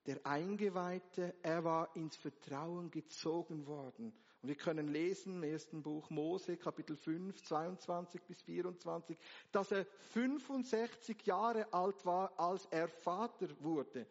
[0.07, 4.15] der Eingeweihte, er war ins Vertrauen gezogen worden.
[4.43, 9.19] Und wir können lesen im ersten Buch Mose, Kapitel 5, 22 bis 24,
[9.53, 14.07] dass er 65 Jahre alt war, als er Vater wurde.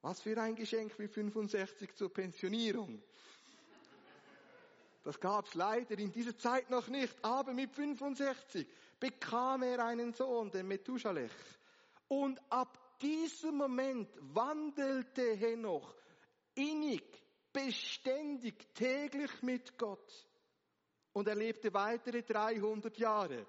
[0.00, 3.02] Was für ein Geschenk mit 65 zur Pensionierung.
[5.02, 8.66] Das gab's leider in dieser Zeit noch nicht, aber mit 65
[8.98, 11.30] bekam er einen Sohn, den Methusalech.
[12.08, 15.94] Und ab diesem Moment wandelte Henoch
[16.54, 17.02] innig,
[17.52, 20.28] beständig, täglich mit Gott.
[21.12, 23.46] Und er lebte weitere 300 Jahre.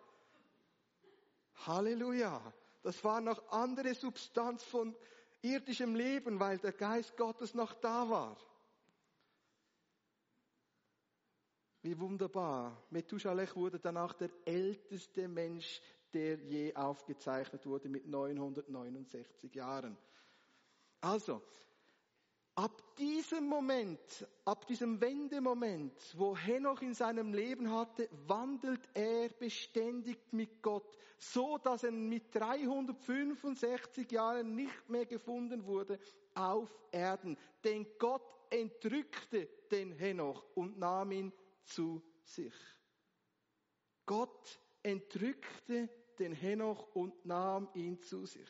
[1.65, 2.41] Halleluja.
[2.83, 4.95] Das war noch andere Substanz von
[5.41, 8.37] irdischem Leben, weil der Geist Gottes noch da war.
[11.83, 12.83] Wie wunderbar.
[12.89, 15.81] Methusalech wurde danach der älteste Mensch
[16.13, 19.97] der je aufgezeichnet wurde mit 969 Jahren.
[20.99, 21.41] Also,
[22.55, 30.17] ab diesem Moment, ab diesem Wendemoment, wo Henoch in seinem Leben hatte, wandelt er beständig
[30.31, 35.99] mit Gott, so dass er mit 365 Jahren nicht mehr gefunden wurde
[36.35, 37.37] auf Erden.
[37.63, 41.33] Denn Gott entrückte den Henoch und nahm ihn
[41.63, 42.53] zu sich.
[44.05, 45.89] Gott entrückte
[46.19, 48.49] den Henoch und nahm ihn zu sich.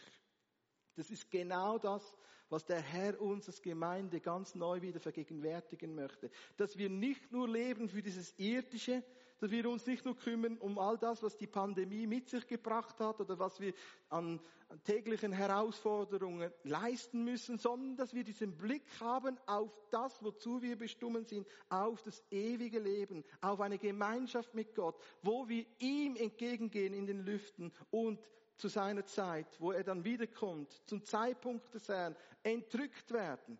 [0.95, 2.17] Das ist genau das,
[2.51, 6.29] was der Herr uns als Gemeinde ganz neu wieder vergegenwärtigen möchte.
[6.57, 9.03] Dass wir nicht nur leben für dieses Irdische,
[9.39, 12.99] dass wir uns nicht nur kümmern um all das, was die Pandemie mit sich gebracht
[12.99, 13.73] hat oder was wir
[14.09, 14.39] an
[14.83, 21.29] täglichen Herausforderungen leisten müssen, sondern dass wir diesen Blick haben auf das, wozu wir bestimmt
[21.29, 27.07] sind, auf das ewige Leben, auf eine Gemeinschaft mit Gott, wo wir ihm entgegengehen in
[27.07, 28.19] den Lüften und
[28.61, 33.57] zu seiner Zeit, wo er dann wiederkommt, zum Zeitpunkt des Herrn, entrückt werden.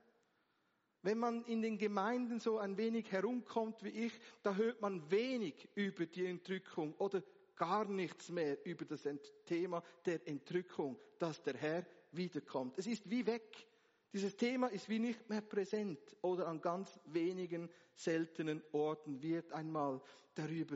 [1.01, 5.67] Wenn man in den Gemeinden so ein wenig herumkommt wie ich, da hört man wenig
[5.73, 7.23] über die Entrückung oder
[7.55, 9.07] gar nichts mehr über das
[9.45, 12.77] Thema der Entrückung, dass der Herr wiederkommt.
[12.77, 13.67] Es ist wie weg.
[14.13, 19.99] Dieses Thema ist wie nicht mehr präsent oder an ganz wenigen seltenen Orten wird einmal
[20.35, 20.75] darüber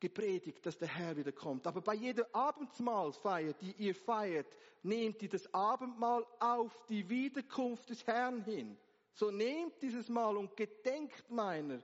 [0.00, 1.66] gepredigt, dass der Herr wiederkommt.
[1.66, 8.06] Aber bei jeder Abendmahlfeier, die ihr feiert, nehmt ihr das Abendmahl auf die Wiederkunft des
[8.06, 8.76] Herrn hin.
[9.14, 11.80] So nehmt dieses Mal und gedenkt meiner,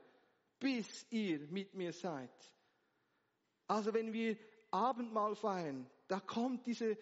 [0.59, 2.31] bis ihr mit mir seid.
[3.67, 4.37] Also wenn wir
[4.71, 6.99] Abendmahl feiern, da kommt diese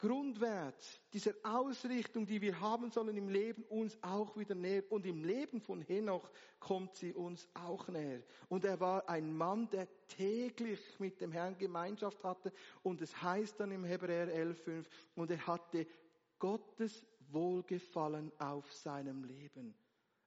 [0.00, 0.82] Grundwert,
[1.12, 4.82] diese Ausrichtung, die wir haben sollen im Leben, uns auch wieder näher.
[4.88, 8.22] Und im Leben von Henoch kommt sie uns auch näher.
[8.48, 12.50] Und er war ein Mann, der täglich mit dem Herrn Gemeinschaft hatte.
[12.82, 14.86] Und es heißt dann im Hebräer 11.5,
[15.16, 15.86] und er hatte
[16.38, 19.74] Gottes Wohlgefallen auf seinem Leben.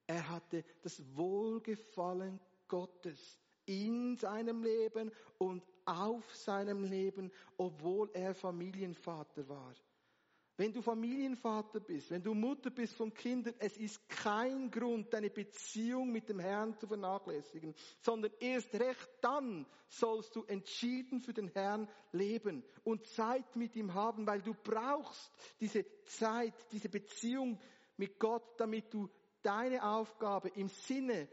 [0.06, 9.48] Er hatte das Wohlgefallen Gottes in seinem Leben und auf seinem Leben, obwohl er Familienvater
[9.48, 9.74] war.
[10.56, 15.32] Wenn du Familienvater bist, wenn du Mutter bist von Kindern, es ist kein Grund, deine
[15.32, 21.48] Beziehung mit dem Herrn zu vernachlässigen, sondern erst recht dann sollst du entschieden für den
[21.48, 27.60] Herrn leben und Zeit mit ihm haben, weil du brauchst diese Zeit, diese Beziehung
[27.98, 29.10] mit Gott, damit du
[29.42, 31.28] deine Aufgabe im Sinne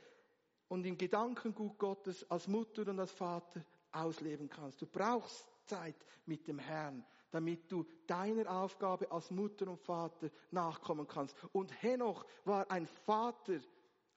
[0.70, 3.60] und im Gedankengut Gottes als Mutter und als Vater
[3.90, 4.80] ausleben kannst.
[4.80, 5.96] Du brauchst Zeit
[6.26, 11.36] mit dem Herrn, damit du deiner Aufgabe als Mutter und Vater nachkommen kannst.
[11.52, 13.60] Und Henoch war ein Vater,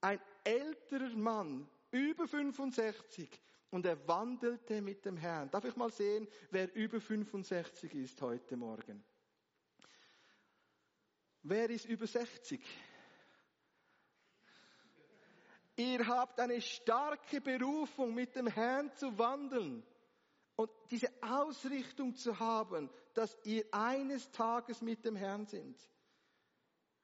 [0.02, 3.42] ein älterer Mann, über 65,
[3.72, 5.50] und er wandelte mit dem Herrn.
[5.50, 9.04] Darf ich mal sehen, wer über 65 ist heute Morgen?
[11.42, 12.64] Wer ist über 60?
[15.76, 19.84] Ihr habt eine starke Berufung, mit dem Herrn zu wandeln
[20.56, 25.78] und diese Ausrichtung zu haben, dass ihr eines Tages mit dem Herrn sind.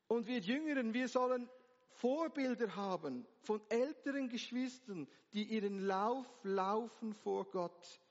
[0.08, 1.50] Und wir Jüngeren, wir sollen
[1.90, 8.02] Vorbilder haben von älteren Geschwistern, die ihren Lauf laufen vor Gott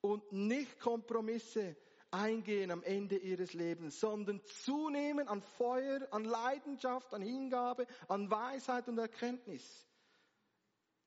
[0.00, 1.76] und nicht Kompromisse
[2.14, 8.88] eingehen am Ende ihres Lebens, sondern zunehmen an Feuer, an Leidenschaft, an Hingabe, an Weisheit
[8.88, 9.86] und Erkenntnis.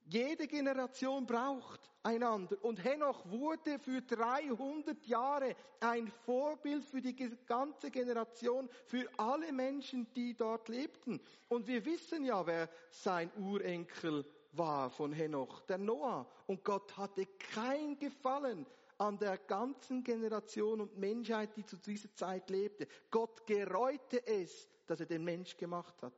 [0.09, 2.55] Jede Generation braucht einander.
[2.63, 10.07] Und Henoch wurde für 300 Jahre ein Vorbild für die ganze Generation, für alle Menschen,
[10.13, 11.19] die dort lebten.
[11.49, 16.25] Und wir wissen ja, wer sein Urenkel war von Henoch, der Noah.
[16.45, 18.65] Und Gott hatte kein Gefallen
[18.97, 22.87] an der ganzen Generation und Menschheit, die zu dieser Zeit lebte.
[23.11, 26.13] Gott gereute es, dass er den Mensch gemacht hat.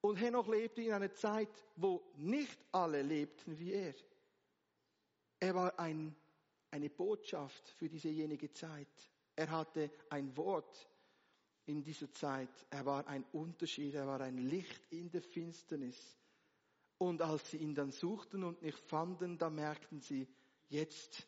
[0.00, 3.94] Und Henoch lebte in einer Zeit, wo nicht alle lebten wie er.
[5.40, 6.14] Er war ein,
[6.70, 8.88] eine Botschaft für diesejenige Zeit.
[9.34, 10.88] Er hatte ein Wort
[11.66, 12.66] in dieser Zeit.
[12.70, 16.16] Er war ein Unterschied, er war ein Licht in der Finsternis.
[16.98, 20.26] Und als sie ihn dann suchten und nicht fanden, da merkten sie,
[20.68, 21.26] jetzt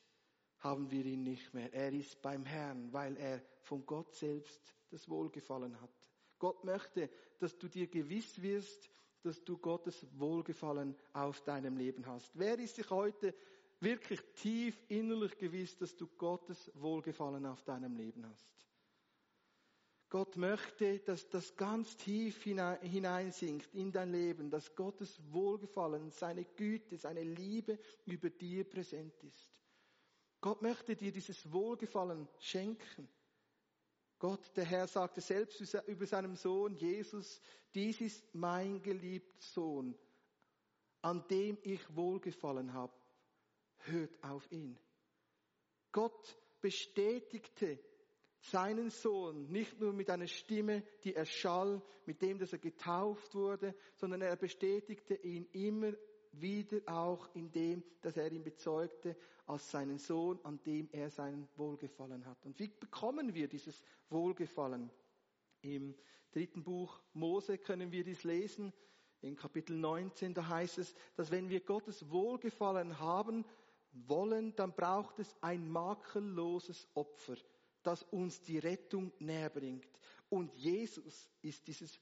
[0.59, 1.73] haben wir ihn nicht mehr.
[1.73, 5.91] Er ist beim Herrn, weil er von Gott selbst das Wohlgefallen hat.
[6.39, 8.91] Gott möchte, dass du dir gewiss wirst,
[9.23, 12.31] dass du Gottes Wohlgefallen auf deinem Leben hast.
[12.39, 13.35] Wer ist sich heute
[13.81, 18.49] wirklich tief innerlich gewiss, dass du Gottes Wohlgefallen auf deinem Leben hast?
[20.11, 26.97] Gott möchte, dass das ganz tief hineinsinkt in dein Leben, dass Gottes Wohlgefallen, seine Güte,
[26.97, 29.58] seine Liebe über dir präsent ist.
[30.41, 33.09] Gott möchte dir dieses Wohlgefallen schenken.
[34.19, 37.41] Gott, der Herr, sagte selbst über seinen Sohn Jesus,
[37.75, 39.97] dies ist mein geliebter Sohn,
[41.03, 42.93] an dem ich wohlgefallen habe.
[43.79, 44.79] Hört auf ihn.
[45.93, 47.79] Gott bestätigte
[48.41, 53.75] seinen Sohn nicht nur mit einer Stimme, die erschall, mit dem, dass er getauft wurde,
[53.97, 55.93] sondern er bestätigte ihn immer
[56.33, 59.17] wieder auch in dem, dass er ihn bezeugte
[59.47, 62.45] als seinen Sohn, an dem er seinen Wohlgefallen hat.
[62.45, 64.91] Und wie bekommen wir dieses Wohlgefallen?
[65.63, 65.95] Im
[66.33, 68.73] dritten Buch Mose können wir dies lesen.
[69.21, 73.45] In Kapitel 19, da heißt es, dass wenn wir Gottes Wohlgefallen haben
[73.93, 77.37] wollen, dann braucht es ein makelloses Opfer,
[77.83, 79.89] das uns die Rettung näher bringt.
[80.29, 81.99] Und Jesus ist dieses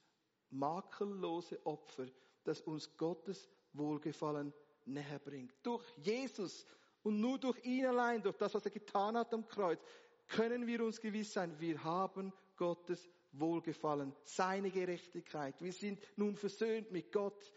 [0.51, 2.07] makellose Opfer,
[2.45, 4.53] das uns Gottes Wohlgefallen
[4.85, 5.55] näher bringt.
[5.63, 6.67] Durch Jesus
[7.03, 9.81] und nur durch ihn allein, durch das, was er getan hat am Kreuz,
[10.29, 15.61] können wir uns gewiss sein, wir haben Gottes Wohlgefallen, seine Gerechtigkeit.
[15.61, 17.53] Wir sind nun versöhnt mit Gott.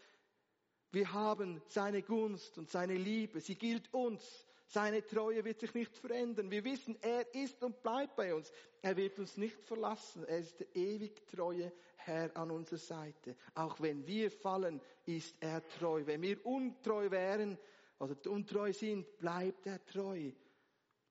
[0.92, 3.40] Wir haben seine Gunst und seine Liebe.
[3.40, 4.46] Sie gilt uns.
[4.72, 6.48] Seine Treue wird sich nicht verändern.
[6.48, 8.52] Wir wissen, er ist und bleibt bei uns.
[8.82, 10.24] Er wird uns nicht verlassen.
[10.24, 13.34] Er ist der ewig treue Herr an unserer Seite.
[13.56, 16.06] Auch wenn wir fallen, ist er treu.
[16.06, 17.58] Wenn wir untreu wären
[17.98, 20.30] oder untreu sind, bleibt er treu.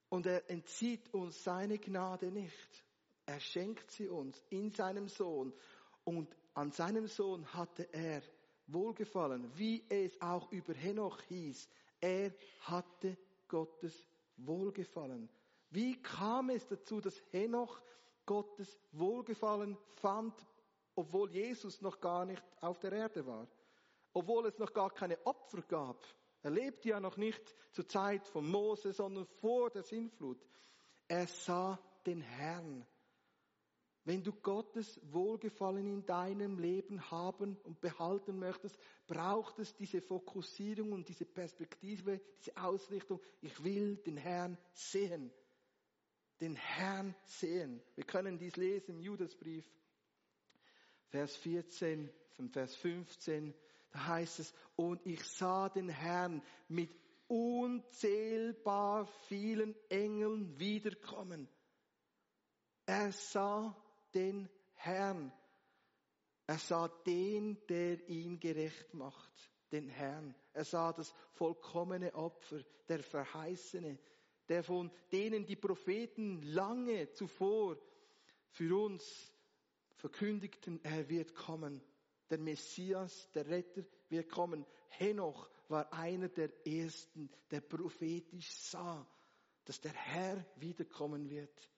[0.07, 2.85] Und er entzieht uns seine Gnade nicht.
[3.25, 5.51] Er schenkt sie uns in seinem Sohn.
[6.05, 8.21] Und an seinem Sohn hatte er
[8.67, 11.67] Wohlgefallen, wie es auch über Henoch hieß.
[11.99, 12.31] Er
[12.61, 13.17] hatte
[13.49, 15.29] Gottes Wohlgefallen.
[15.69, 17.81] Wie kam es dazu, dass Henoch
[18.25, 20.33] Gottes Wohlgefallen fand,
[20.95, 23.47] obwohl Jesus noch gar nicht auf der Erde war?
[24.13, 26.03] Obwohl es noch gar keine Opfer gab.
[26.41, 30.39] Er lebte ja noch nicht zur Zeit von Mose, sondern vor der Sintflut.
[31.07, 32.85] Er sah den Herrn.
[34.09, 40.93] Wenn du Gottes Wohlgefallen in deinem Leben haben und behalten möchtest, braucht es diese Fokussierung
[40.93, 43.21] und diese Perspektive, diese Ausrichtung.
[43.39, 45.31] Ich will den Herrn sehen.
[46.41, 47.83] Den Herrn sehen.
[47.93, 49.71] Wir können dies lesen im Judasbrief,
[51.09, 53.53] Vers 14, von Vers 15.
[53.91, 56.89] Da heißt es, und ich sah den Herrn mit
[57.27, 61.47] unzählbar vielen Engeln wiederkommen.
[62.87, 63.79] Er sah
[64.13, 65.31] den Herrn.
[66.47, 70.33] Er sah den, der ihn gerecht macht, den Herrn.
[70.53, 73.99] Er sah das vollkommene Opfer, der Verheißene,
[74.47, 77.77] der von denen die Propheten lange zuvor
[78.49, 79.31] für uns
[79.99, 81.81] verkündigten, er wird kommen.
[82.29, 84.65] Der Messias, der Retter wird kommen.
[84.89, 89.07] Henoch war einer der ersten, der prophetisch sah,
[89.65, 91.69] dass der Herr wiederkommen wird.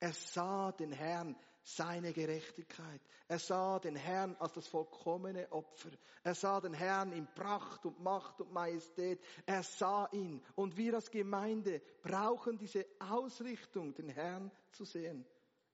[0.00, 1.36] Er sah den Herrn,
[1.76, 3.00] seine Gerechtigkeit.
[3.28, 5.90] Er sah den Herrn als das vollkommene Opfer.
[6.24, 9.20] Er sah den Herrn in Pracht und Macht und Majestät.
[9.44, 10.42] Er sah ihn.
[10.54, 15.26] Und wir als Gemeinde brauchen diese Ausrichtung, den Herrn zu sehen.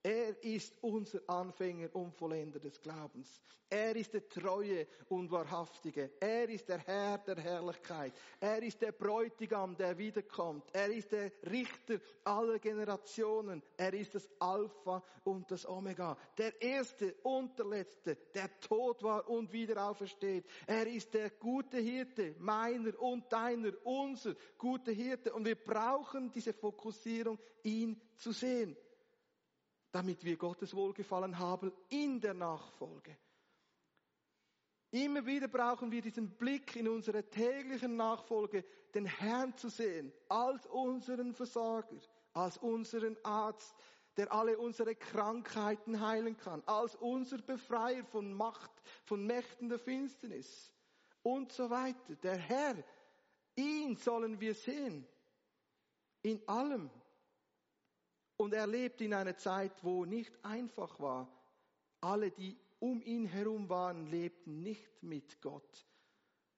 [0.06, 3.40] Er ist unser Anfänger und Vollender des Glaubens.
[3.70, 6.10] Er ist der Treue und Wahrhaftige.
[6.20, 8.12] Er ist der Herr der Herrlichkeit.
[8.38, 10.68] Er ist der Bräutigam, der wiederkommt.
[10.74, 13.62] Er ist der Richter aller Generationen.
[13.78, 16.18] Er ist das Alpha und das Omega.
[16.36, 20.44] Der Erste und der Letzte, der tot war und wieder aufersteht.
[20.66, 25.32] Er ist der gute Hirte, meiner und deiner, unser guter Hirte.
[25.32, 28.76] Und wir brauchen diese Fokussierung, ihn zu sehen
[29.94, 33.16] damit wir Gottes Wohlgefallen haben in der Nachfolge.
[34.90, 40.66] Immer wieder brauchen wir diesen Blick in unsere täglichen Nachfolge, den Herrn zu sehen, als
[40.66, 41.96] unseren Versorger,
[42.32, 43.72] als unseren Arzt,
[44.16, 48.72] der alle unsere Krankheiten heilen kann, als unser Befreier von Macht,
[49.04, 50.72] von Mächten der Finsternis
[51.22, 52.16] und so weiter.
[52.16, 52.74] Der Herr,
[53.54, 55.06] ihn sollen wir sehen.
[56.22, 56.90] In allem.
[58.36, 61.28] Und er lebt in einer Zeit, wo nicht einfach war.
[62.00, 65.86] Alle, die um ihn herum waren, lebten nicht mit Gott.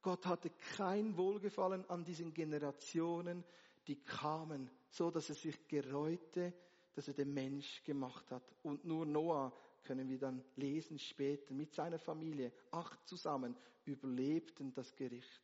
[0.01, 3.43] Gott hatte kein Wohlgefallen an diesen Generationen,
[3.87, 6.53] die kamen, so dass er sich gereute,
[6.93, 8.43] dass er den Mensch gemacht hat.
[8.63, 9.53] Und nur Noah
[9.83, 13.55] können wir dann lesen später mit seiner Familie, acht zusammen,
[13.85, 15.41] überlebten das Gericht.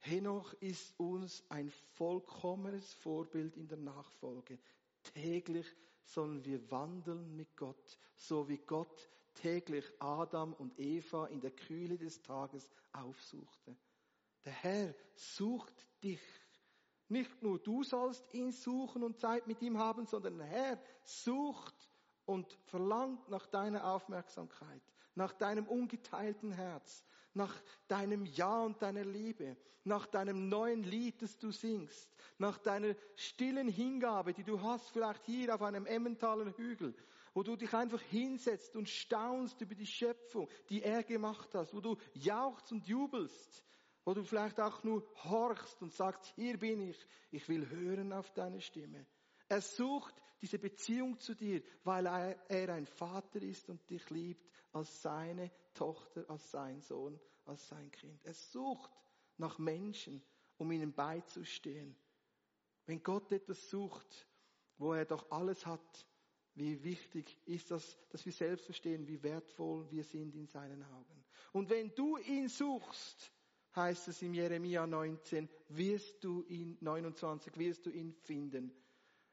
[0.00, 4.58] Henoch ist uns ein vollkommenes Vorbild in der Nachfolge.
[5.02, 5.66] Täglich
[6.04, 11.96] sollen wir wandeln mit Gott, so wie Gott täglich Adam und Eva in der Kühle
[11.96, 13.76] des Tages aufsuchte.
[14.44, 16.20] Der Herr sucht dich.
[17.08, 21.74] Nicht nur du sollst ihn suchen und Zeit mit ihm haben, sondern der Herr sucht
[22.26, 24.82] und verlangt nach deiner Aufmerksamkeit,
[25.14, 27.04] nach deinem ungeteilten Herz,
[27.38, 27.54] nach
[27.86, 33.68] deinem Ja und deiner Liebe, nach deinem neuen Lied, das du singst, nach deiner stillen
[33.68, 36.94] Hingabe, die du hast, vielleicht hier auf einem Emmentaler Hügel,
[37.32, 41.80] wo du dich einfach hinsetzt und staunst über die Schöpfung, die er gemacht hat, wo
[41.80, 43.64] du jauchzt und jubelst,
[44.04, 48.30] wo du vielleicht auch nur horchst und sagst, hier bin ich, ich will hören auf
[48.32, 49.06] deine Stimme.
[49.48, 55.02] Er sucht diese Beziehung zu dir, weil er, ein Vater ist und dich liebt als
[55.02, 58.20] seine Tochter, als sein Sohn, als sein Kind.
[58.24, 58.90] Er sucht
[59.36, 60.20] nach Menschen,
[60.56, 61.96] um ihnen beizustehen.
[62.86, 64.26] Wenn Gott etwas sucht,
[64.76, 66.06] wo er doch alles hat,
[66.54, 71.24] wie wichtig ist das, dass wir selbst verstehen, wie wertvoll wir sind in seinen Augen.
[71.52, 73.32] Und wenn du ihn suchst,
[73.76, 78.72] heißt es im Jeremia 19, wirst du ihn, 29, wirst du ihn finden.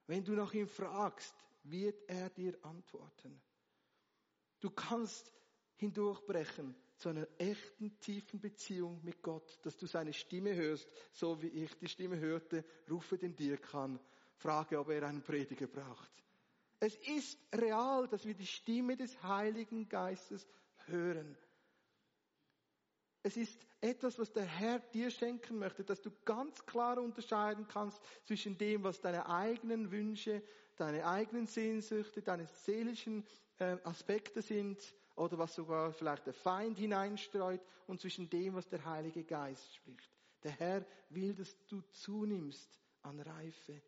[0.06, 3.42] Wenn du nach ihm fragst, wird er dir antworten.
[4.60, 5.32] Du kannst
[5.78, 11.48] hindurchbrechen zu einer echten, tiefen Beziehung mit Gott, dass du seine Stimme hörst, so wie
[11.48, 14.00] ich die Stimme hörte, rufe den Dirk an,
[14.38, 16.10] frage, ob er einen Prediger braucht.
[16.80, 20.46] Es ist real, dass wir die Stimme des Heiligen Geistes
[20.86, 21.38] hören.
[23.24, 28.00] Es ist etwas, was der Herr dir schenken möchte, dass du ganz klar unterscheiden kannst
[28.26, 30.44] zwischen dem, was deine eigenen Wünsche,
[30.76, 33.26] deine eigenen Sehnsüchte, deine seelischen
[33.58, 34.80] äh, Aspekte sind
[35.16, 40.12] oder was sogar vielleicht der Feind hineinstreut und zwischen dem, was der Heilige Geist spricht.
[40.44, 43.82] Der Herr will, dass du zunimmst an Reife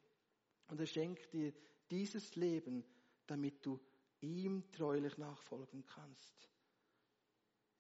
[0.68, 1.54] und er schenkt dir
[1.90, 2.84] dieses Leben,
[3.26, 3.80] damit du
[4.22, 6.50] ihm treulich nachfolgen kannst.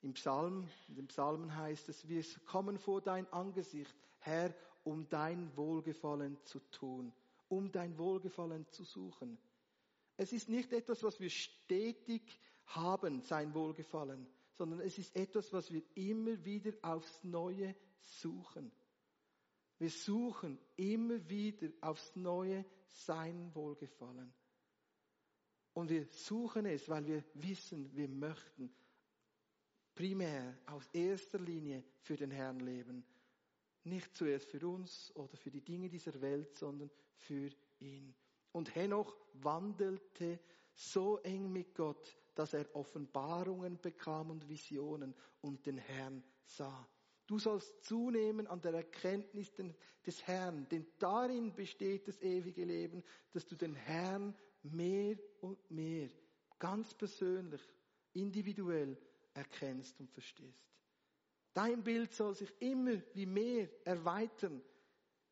[0.01, 4.53] Im Psalm, in den Psalmen heißt es, wir kommen vor dein Angesicht, Herr,
[4.83, 7.11] um dein Wohlgefallen zu tun,
[7.49, 9.37] um dein Wohlgefallen zu suchen.
[10.15, 15.71] Es ist nicht etwas, was wir stetig haben, sein Wohlgefallen, sondern es ist etwas, was
[15.71, 18.71] wir immer wieder aufs Neue suchen.
[19.79, 24.33] Wir suchen immer wieder aufs Neue sein Wohlgefallen.
[25.73, 28.73] Und wir suchen es, weil wir wissen, wir möchten
[29.93, 33.05] primär aus erster Linie für den Herrn leben.
[33.83, 38.15] Nicht zuerst für uns oder für die Dinge dieser Welt, sondern für ihn.
[38.51, 40.39] Und Henoch wandelte
[40.73, 46.87] so eng mit Gott, dass er Offenbarungen bekam und Visionen und den Herrn sah.
[47.25, 49.51] Du sollst zunehmen an der Erkenntnis
[50.05, 54.33] des Herrn, denn darin besteht das ewige Leben, dass du den Herrn
[54.63, 56.09] mehr und mehr,
[56.59, 57.61] ganz persönlich,
[58.13, 58.97] individuell
[59.33, 60.63] erkennst und verstehst.
[61.53, 64.61] Dein Bild soll sich immer wie mehr erweitern.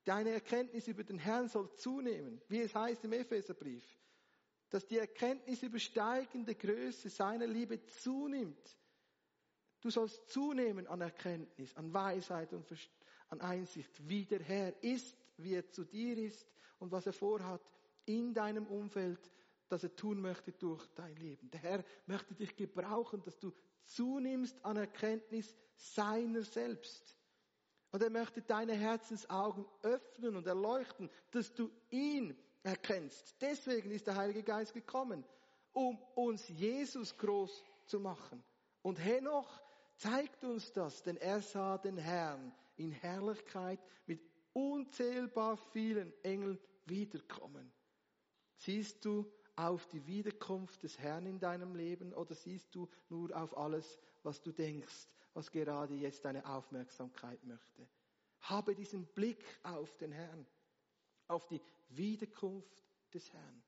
[0.03, 3.83] Deine Erkenntnis über den Herrn soll zunehmen, wie es heißt im Epheserbrief,
[4.75, 8.77] dass die Erkenntnis über steigende Größe seiner Liebe zunimmt.
[9.79, 12.67] Du sollst zunehmen an Erkenntnis, an Weisheit und
[13.29, 16.45] an Einsicht, wie der Herr ist, wie er zu dir ist
[16.79, 17.61] und was er vorhat
[18.03, 19.31] in deinem Umfeld,
[19.69, 21.49] das er tun möchte durch dein Leben.
[21.51, 23.53] Der Herr möchte dich gebrauchen, dass du
[23.85, 27.15] zunimmst an Erkenntnis seiner selbst.
[27.93, 33.35] Und er möchte deine Herzensaugen öffnen und erleuchten, dass du ihn erkennst.
[33.41, 35.23] Deswegen ist der Heilige Geist gekommen,
[35.71, 38.43] um uns Jesus groß zu machen.
[38.81, 39.61] Und Henoch
[39.97, 44.21] zeigt uns das, denn er sah den Herrn in Herrlichkeit mit
[44.53, 47.71] unzählbar vielen Engeln wiederkommen.
[48.57, 53.57] Siehst du auf die Wiederkunft des Herrn in deinem Leben oder siehst du nur auf
[53.57, 57.87] alles, was du denkst, was gerade jetzt deine Aufmerksamkeit möchte?
[58.41, 60.45] Habe diesen Blick auf den Herrn,
[61.27, 62.83] auf die Wiederkunft
[63.13, 63.63] des Herrn.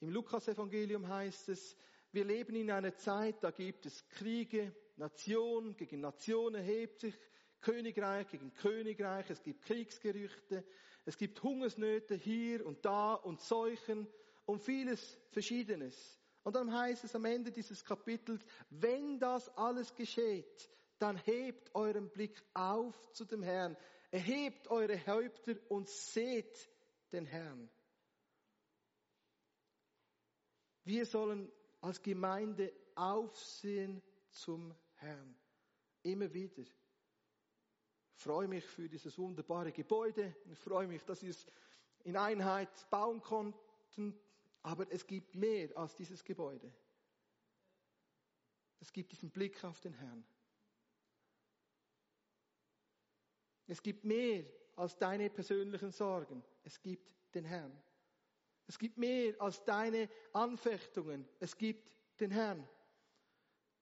[0.00, 1.76] Im Lukas-Evangelium heißt es,
[2.10, 7.18] wir leben in einer Zeit, da gibt es Kriege, Nation gegen Nation erhebt sich,
[7.60, 10.64] Königreich gegen Königreich, es gibt Kriegsgerüchte,
[11.04, 14.06] es gibt Hungersnöte hier und da und Seuchen
[14.44, 16.20] und vieles Verschiedenes.
[16.42, 22.10] Und dann heißt es am Ende dieses Kapitels, wenn das alles geschieht, dann hebt euren
[22.10, 23.76] Blick auf zu dem Herrn,
[24.10, 26.68] erhebt eure Häupter und seht
[27.12, 27.70] den Herrn.
[30.84, 35.36] Wir sollen als Gemeinde aufsehen zum Herrn.
[36.02, 36.62] Immer wieder.
[36.62, 40.34] Ich freue mich für dieses wunderbare Gebäude.
[40.50, 41.46] Ich freue mich, dass wir es
[42.04, 44.18] in Einheit bauen konnten.
[44.62, 46.72] Aber es gibt mehr als dieses Gebäude.
[48.80, 50.24] Es gibt diesen Blick auf den Herrn.
[53.66, 54.44] Es gibt mehr
[54.76, 56.42] als deine persönlichen Sorgen.
[56.62, 57.82] Es gibt den Herrn.
[58.66, 61.28] Es gibt mehr als deine Anfechtungen.
[61.40, 62.66] Es gibt den Herrn.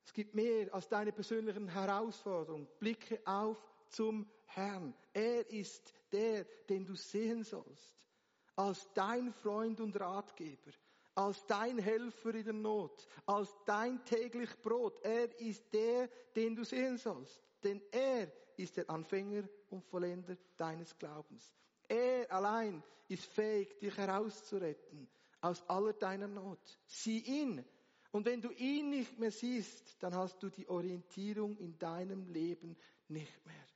[0.05, 2.67] Es gibt mehr als deine persönlichen Herausforderungen.
[2.79, 3.59] Blicke auf
[3.89, 4.95] zum Herrn.
[5.13, 8.09] Er ist der, den du sehen sollst.
[8.57, 10.73] Als dein Freund und Ratgeber.
[11.15, 13.07] Als dein Helfer in der Not.
[13.27, 14.99] Als dein täglich Brot.
[15.05, 17.41] Er ist der, den du sehen sollst.
[17.63, 21.55] Denn er ist der Anfänger und Vollender deines Glaubens.
[21.91, 25.09] Er allein ist fähig, dich herauszuretten
[25.41, 26.79] aus aller deiner Not.
[26.87, 27.65] Sieh ihn.
[28.13, 32.77] Und wenn du ihn nicht mehr siehst, dann hast du die Orientierung in deinem Leben
[33.09, 33.67] nicht mehr.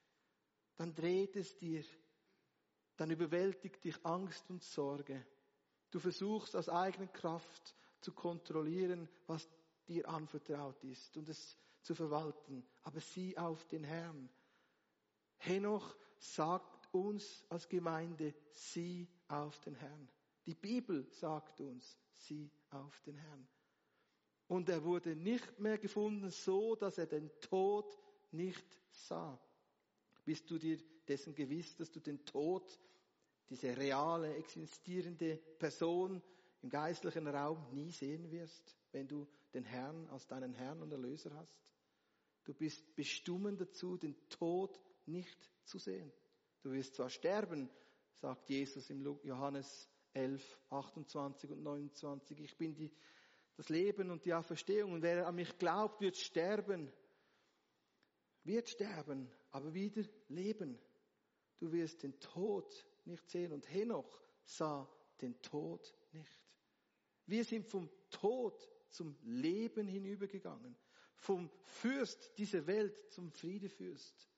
[0.77, 1.83] Dann dreht es dir.
[2.97, 5.27] Dann überwältigt dich Angst und Sorge.
[5.91, 9.49] Du versuchst aus eigener Kraft zu kontrollieren, was
[9.89, 12.65] dir anvertraut ist und es zu verwalten.
[12.85, 14.31] Aber sieh auf den Herrn.
[15.39, 20.09] Henoch sagt uns als Gemeinde, sieh auf den Herrn.
[20.47, 23.49] Die Bibel sagt uns, sieh auf den Herrn.
[24.47, 27.99] Und er wurde nicht mehr gefunden so, dass er den Tod
[28.31, 29.41] nicht sah.
[30.25, 32.79] Bist du dir dessen gewiss, dass du den Tod,
[33.49, 36.23] diese reale, existierende Person
[36.63, 41.35] im geistlichen Raum nie sehen wirst, wenn du den Herrn als deinen Herrn und Erlöser
[41.35, 41.73] hast?
[42.45, 46.13] Du bist bestimmt dazu, den Tod nicht zu sehen.
[46.65, 47.69] Du wirst zwar sterben,
[48.15, 52.41] sagt Jesus im Johannes 11, 28 und 29.
[52.41, 52.91] Ich bin die,
[53.55, 56.91] das Leben und die Auferstehung und wer an mich glaubt, wird sterben.
[58.45, 60.79] Wird sterben, aber wieder leben.
[61.59, 66.49] Du wirst den Tod nicht sehen und Henoch sah den Tod nicht.
[67.27, 68.59] Wir sind vom Tod
[68.89, 70.75] zum Leben hinübergegangen.
[71.15, 74.31] Vom Fürst dieser Welt zum Friedefürst.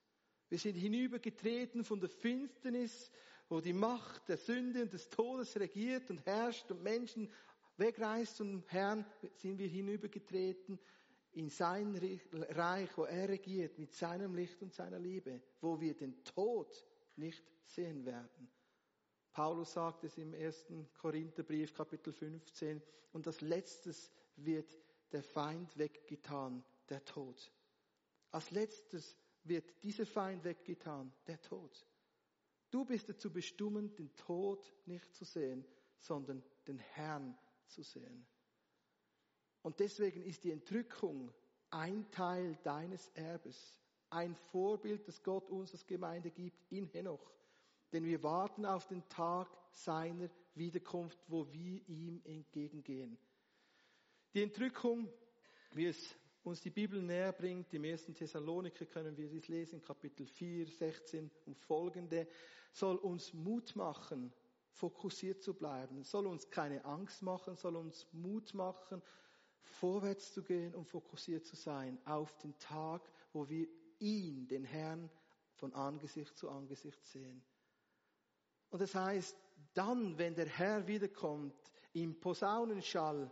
[0.48, 3.10] Wir sind hinübergetreten von der Finsternis,
[3.48, 7.30] wo die Macht der Sünde und des Todes regiert und herrscht und Menschen
[7.76, 9.04] wegreist zum Herrn,
[9.34, 10.78] sind wir hinübergetreten
[11.32, 11.94] in sein
[12.32, 16.86] Reich, wo er regiert mit seinem Licht und seiner Liebe, wo wir den Tod
[17.16, 18.50] nicht sehen werden.
[19.32, 22.80] Paulus sagt es im ersten Korintherbrief, Kapitel 15,
[23.12, 24.78] und als letztes wird
[25.12, 27.52] der Feind weggetan, der Tod.
[28.30, 29.16] Als letztes
[29.48, 31.86] wird dieser Feind weggetan, der Tod.
[32.70, 35.64] Du bist dazu bestimmt, den Tod nicht zu sehen,
[35.98, 38.26] sondern den Herrn zu sehen.
[39.62, 41.32] Und deswegen ist die Entrückung
[41.70, 43.78] ein Teil deines Erbes,
[44.10, 47.32] ein Vorbild, das Gott uns als Gemeinde gibt in Henoch.
[47.92, 53.18] Denn wir warten auf den Tag seiner Wiederkunft, wo wir ihm entgegengehen.
[54.34, 55.08] Die Entrückung,
[55.72, 56.16] wie es
[56.46, 57.74] uns die Bibel näher bringt.
[57.74, 62.28] Im ersten Thessaloniker können wir dies lesen, Kapitel 4, 16 und folgende,
[62.72, 64.32] soll uns Mut machen,
[64.70, 69.02] fokussiert zu bleiben, soll uns keine Angst machen, soll uns Mut machen,
[69.60, 73.02] vorwärts zu gehen und fokussiert zu sein auf den Tag,
[73.32, 73.66] wo wir
[73.98, 75.10] ihn, den Herrn,
[75.54, 77.42] von Angesicht zu Angesicht sehen.
[78.70, 79.36] Und das heißt,
[79.74, 81.54] dann, wenn der Herr wiederkommt,
[81.92, 83.30] im Posaunenschall,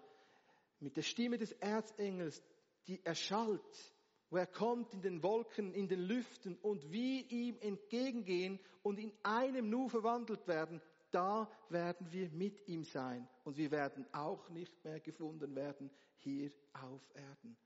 [0.80, 2.42] mit der Stimme des Erzengels,
[2.86, 3.94] die erschallt,
[4.30, 9.12] wo er kommt in den Wolken, in den Lüften und wir ihm entgegengehen und in
[9.22, 10.80] einem Nu verwandelt werden,
[11.10, 16.50] da werden wir mit ihm sein und wir werden auch nicht mehr gefunden werden hier
[16.72, 17.56] auf Erden.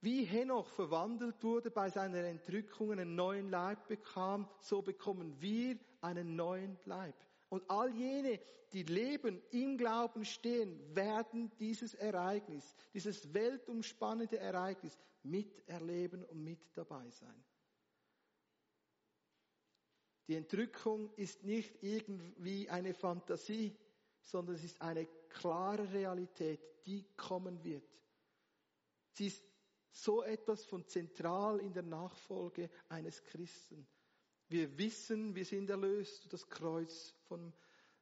[0.00, 6.36] Wie Henoch verwandelt wurde bei seiner Entrückung, einen neuen Leib bekam, so bekommen wir einen
[6.36, 7.16] neuen Leib.
[7.54, 8.40] Und all jene,
[8.72, 17.08] die leben, im Glauben stehen, werden dieses Ereignis, dieses weltumspannende Ereignis miterleben und mit dabei
[17.10, 17.44] sein.
[20.26, 23.78] Die Entrückung ist nicht irgendwie eine Fantasie,
[24.24, 27.88] sondern es ist eine klare Realität, die kommen wird.
[29.12, 29.44] Sie ist
[29.92, 33.86] so etwas von zentral in der Nachfolge eines Christen.
[34.48, 37.52] Wir wissen, wir sind erlöst durch das Kreuz von,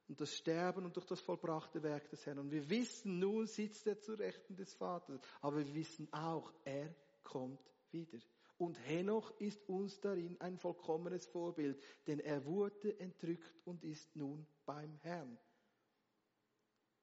[0.09, 2.39] und das Sterben und durch das vollbrachte Werk des Herrn.
[2.39, 5.21] Und wir wissen, nun sitzt er zu Rechten des Vaters.
[5.41, 7.61] Aber wir wissen auch, er kommt
[7.91, 8.19] wieder.
[8.59, 14.47] Und Henoch ist uns darin ein vollkommenes Vorbild, denn er wurde entrückt und ist nun
[14.67, 15.39] beim Herrn.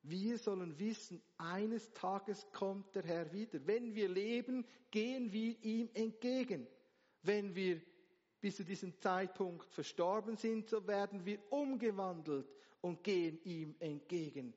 [0.01, 3.59] Wir sollen wissen, eines Tages kommt der Herr wieder.
[3.67, 6.65] Wenn wir leben, gehen wir ihm entgegen.
[7.21, 7.81] Wenn wir
[8.41, 12.47] bis zu diesem Zeitpunkt verstorben sind, so werden wir umgewandelt
[12.81, 14.53] und gehen ihm entgegen.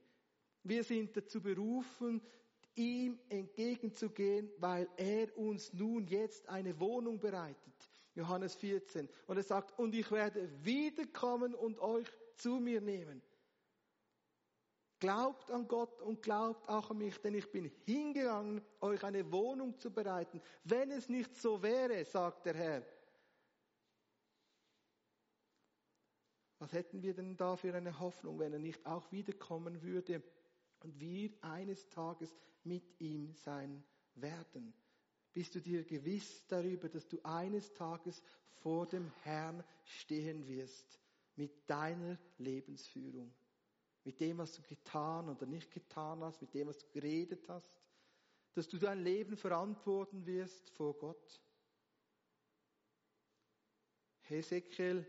[0.62, 2.22] Wir sind dazu berufen,
[2.74, 7.90] ihm entgegenzugehen, weil er uns nun jetzt eine Wohnung bereitet.
[8.14, 9.08] Johannes 14.
[9.26, 13.22] Und er sagt, und ich werde wiederkommen und euch zu mir nehmen.
[15.00, 19.76] Glaubt an Gott und glaubt auch an mich, denn ich bin hingegangen, euch eine Wohnung
[19.80, 20.40] zu bereiten.
[20.62, 22.82] Wenn es nicht so wäre, sagt der Herr,
[26.62, 30.22] was hätten wir denn da für eine Hoffnung, wenn er nicht auch wiederkommen würde
[30.80, 32.32] und wir eines Tages
[32.62, 33.82] mit ihm sein
[34.14, 34.72] werden?
[35.32, 38.22] Bist du dir gewiss darüber, dass du eines Tages
[38.62, 41.00] vor dem Herrn stehen wirst
[41.34, 43.34] mit deiner Lebensführung?
[44.04, 47.70] mit dem, was du getan oder nicht getan hast, mit dem, was du geredet hast,
[48.54, 51.40] dass du dein Leben verantworten wirst vor Gott.
[54.22, 55.06] Hesekiel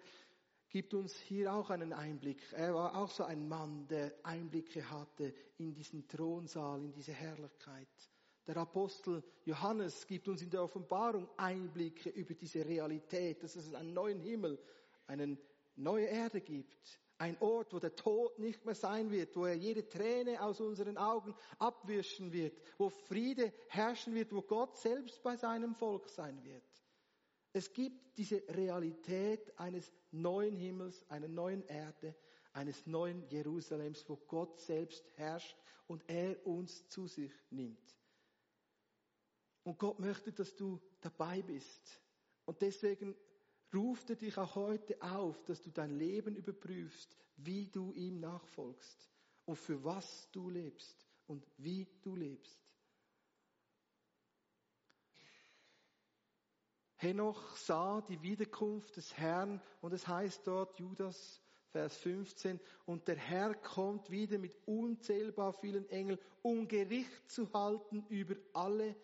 [0.74, 2.42] gibt uns hier auch einen Einblick.
[2.52, 7.88] Er war auch so ein Mann, der Einblicke hatte in diesen Thronsaal, in diese Herrlichkeit.
[8.48, 13.94] Der Apostel Johannes gibt uns in der Offenbarung Einblicke über diese Realität, dass es einen
[13.94, 14.58] neuen Himmel,
[15.06, 15.38] eine
[15.76, 19.88] neue Erde gibt, ein Ort, wo der Tod nicht mehr sein wird, wo er jede
[19.88, 25.76] Träne aus unseren Augen abwischen wird, wo Friede herrschen wird, wo Gott selbst bei seinem
[25.76, 26.64] Volk sein wird.
[27.54, 32.16] Es gibt diese Realität eines neuen Himmels, einer neuen Erde,
[32.52, 35.56] eines neuen Jerusalems, wo Gott selbst herrscht
[35.88, 37.96] und er uns zu sich nimmt.
[39.64, 42.02] Und Gott möchte, dass du dabei bist.
[42.46, 43.16] Und deswegen
[43.74, 49.10] ruft er dich auch heute auf, dass du dein Leben überprüfst, wie du ihm nachfolgst
[49.46, 52.63] und für was du lebst und wie du lebst.
[57.04, 63.18] Henoch sah die Wiederkunft des Herrn und es heißt dort, Judas, Vers 15, und der
[63.18, 68.96] Herr kommt wieder mit unzählbar vielen Engeln, um Gericht zu halten über alle,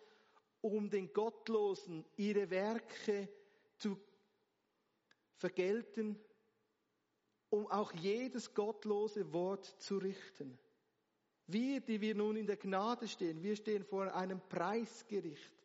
[0.62, 3.28] um den Gottlosen ihre Werke
[3.76, 3.98] zu
[5.36, 6.18] vergelten,
[7.50, 10.58] um auch jedes gottlose Wort zu richten.
[11.48, 15.59] Wir, die wir nun in der Gnade stehen, wir stehen vor einem Preisgericht.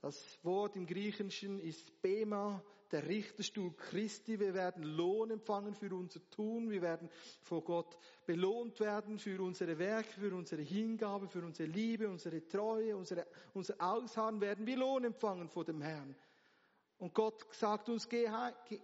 [0.00, 2.62] Das Wort im Griechischen ist Bema,
[2.92, 4.38] der Richterstuhl Christi.
[4.38, 6.70] Wir werden Lohn empfangen für unser Tun.
[6.70, 7.10] Wir werden
[7.42, 12.96] vor Gott belohnt werden für unsere Werke, für unsere Hingabe, für unsere Liebe, unsere Treue,
[12.96, 16.14] unsere, unser Ausharren werden wir Lohn empfangen vor dem Herrn.
[16.98, 18.28] Und Gott sagt uns, geh,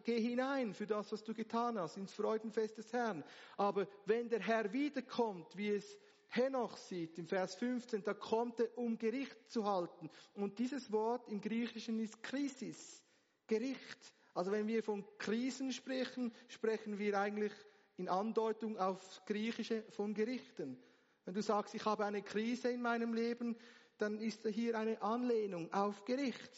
[0.04, 3.22] geh, hinein für das, was du getan hast, ins Freudenfest des Herrn.
[3.56, 5.96] Aber wenn der Herr wiederkommt, wie es
[6.34, 10.10] Henoch sieht, im Vers 15, da kommt er, um Gericht zu halten.
[10.34, 13.02] Und dieses Wort im Griechischen ist Krisis,
[13.46, 14.14] Gericht.
[14.34, 17.52] Also wenn wir von Krisen sprechen, sprechen wir eigentlich
[17.96, 20.76] in Andeutung auf Griechische von Gerichten.
[21.24, 23.56] Wenn du sagst, ich habe eine Krise in meinem Leben,
[23.98, 26.50] dann ist hier eine Anlehnung auf Gericht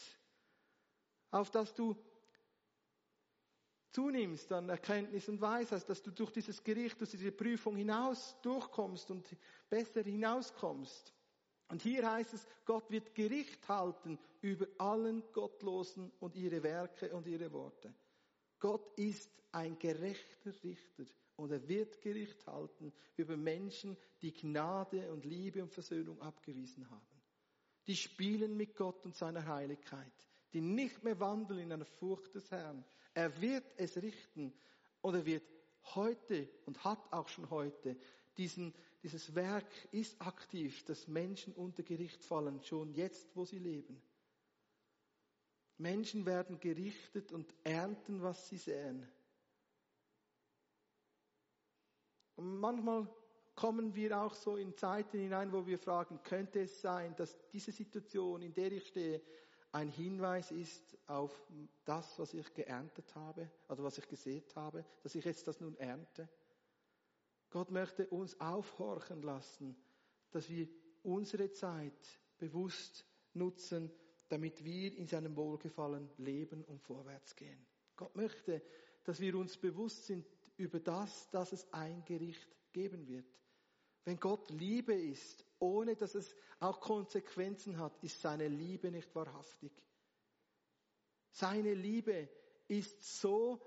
[1.37, 1.97] auf dass du
[3.97, 9.11] zunimmst an Erkenntnis und Weisheit, dass du durch dieses Gericht, durch diese Prüfung hinaus durchkommst
[9.11, 9.27] und
[9.71, 11.15] besser hinauskommst.
[11.69, 17.27] Und hier heißt es, Gott wird Gericht halten über allen Gottlosen und ihre Werke und
[17.27, 17.95] ihre Worte.
[18.59, 21.05] Gott ist ein gerechter Richter
[21.37, 27.23] Und er wird Gericht halten über Menschen, die Gnade und Liebe und Versöhnung abgewiesen haben.
[27.87, 30.13] Die spielen mit Gott und seiner Heiligkeit,
[30.53, 32.85] die nicht mehr wandeln in einer Furcht des Herrn.
[33.17, 34.53] Er wird es richten
[35.01, 35.43] und er wird
[35.95, 37.97] heute und hat auch schon heute
[38.37, 44.03] diesen, dieses Werk ist aktiv, dass Menschen unter Gericht fallen, schon jetzt, wo sie leben.
[45.79, 49.09] Menschen werden gerichtet und ernten, was sie säen.
[52.35, 53.09] Und manchmal
[53.55, 57.73] kommen wir auch so in Zeiten hinein, wo wir fragen, könnte es sein, dass diese
[57.73, 59.23] Situation, in der ich stehe,
[59.77, 61.31] ein Hinweis ist auf
[61.85, 65.77] das, was ich geerntet habe, also was ich gesät habe, dass ich jetzt das nun
[65.77, 66.31] ernte?
[67.51, 69.77] Gott möchte uns aufhorchen lassen,
[70.31, 70.67] dass wir
[71.03, 71.93] unsere Zeit
[72.39, 73.05] bewusst
[73.35, 73.93] nutzen,
[74.31, 77.67] damit wir in seinem Wohlgefallen leben und vorwärts gehen.
[77.97, 78.63] Gott möchte,
[79.05, 80.27] dass wir uns bewusst sind
[80.57, 83.27] über das, dass es ein Gericht geben wird.
[84.07, 89.73] Wenn Gott Liebe ist, ohne dass es auch Konsequenzen hat, ist seine Liebe nicht wahrhaftig.
[91.31, 92.29] Seine Liebe
[92.69, 93.61] ist so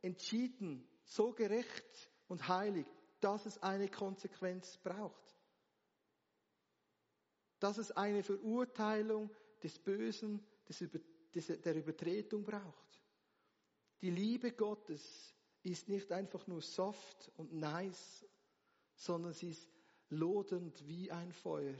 [0.00, 2.86] entschieden, so gerecht und heilig,
[3.20, 5.22] dass es eine Konsequenz braucht.
[7.60, 9.30] Dass es eine Verurteilung
[9.62, 10.80] des Bösen, des,
[11.62, 13.02] der Übertretung braucht.
[14.00, 18.26] Die Liebe Gottes ist nicht einfach nur soft und nice,
[18.96, 19.68] sondern sie ist
[20.12, 21.74] lodend wie ein Feuer,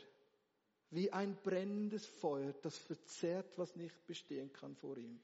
[0.90, 5.20] wie ein brennendes Feuer, das verzehrt, was nicht bestehen kann vor ihm.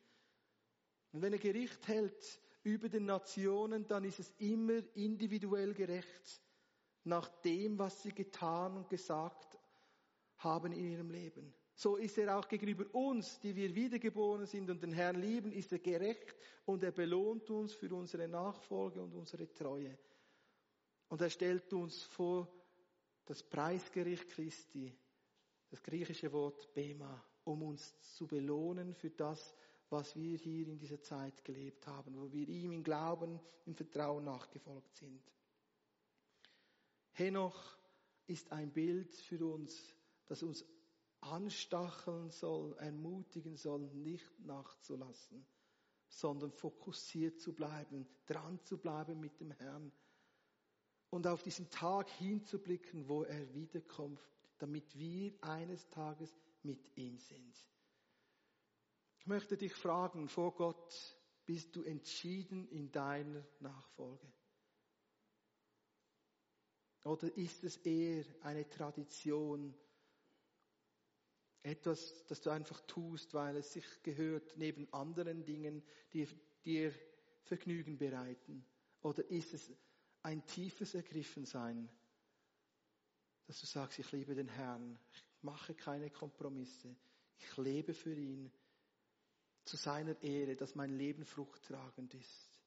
[1.13, 6.43] Und wenn er Gericht hält über den Nationen, dann ist es immer individuell gerecht
[7.05, 9.59] nach dem, was sie getan und gesagt
[10.37, 14.83] haben in ihrem Leben so ist er auch gegenüber uns, die wir wiedergeboren sind und
[14.83, 19.55] den Herrn lieben, ist er gerecht und er belohnt uns für unsere Nachfolge und unsere
[19.55, 19.97] Treue.
[21.09, 22.49] Und er stellt uns vor
[23.29, 24.91] das Preisgericht Christi,
[25.69, 29.55] das griechische Wort Bema, um uns zu belohnen für das,
[29.91, 34.25] was wir hier in dieser Zeit gelebt haben, wo wir ihm im Glauben, im Vertrauen
[34.25, 35.23] nachgefolgt sind.
[37.13, 37.77] Henoch
[38.27, 39.95] ist ein Bild für uns,
[40.27, 40.65] das uns
[41.21, 45.45] anstacheln soll, ermutigen soll, nicht nachzulassen,
[46.09, 49.93] sondern fokussiert zu bleiben, dran zu bleiben mit dem Herrn
[51.11, 54.21] und auf diesen Tag hinzublicken, wo er wiederkommt,
[54.59, 57.55] damit wir eines Tages mit ihm sind.
[59.19, 64.33] Ich möchte dich fragen, vor Gott, bist du entschieden in deiner Nachfolge?
[67.05, 69.75] Oder ist es eher eine Tradition,
[71.63, 75.83] etwas, das du einfach tust, weil es sich gehört neben anderen Dingen,
[76.13, 76.29] die
[76.65, 76.93] dir
[77.45, 78.65] Vergnügen bereiten?
[79.01, 79.73] Oder ist es
[80.23, 81.89] ein tiefes Ergriffensein,
[83.47, 86.95] dass du sagst, ich liebe den Herrn, ich mache keine Kompromisse,
[87.39, 88.53] ich lebe für ihn,
[89.65, 92.59] zu seiner Ehre, dass mein Leben fruchttragend ist.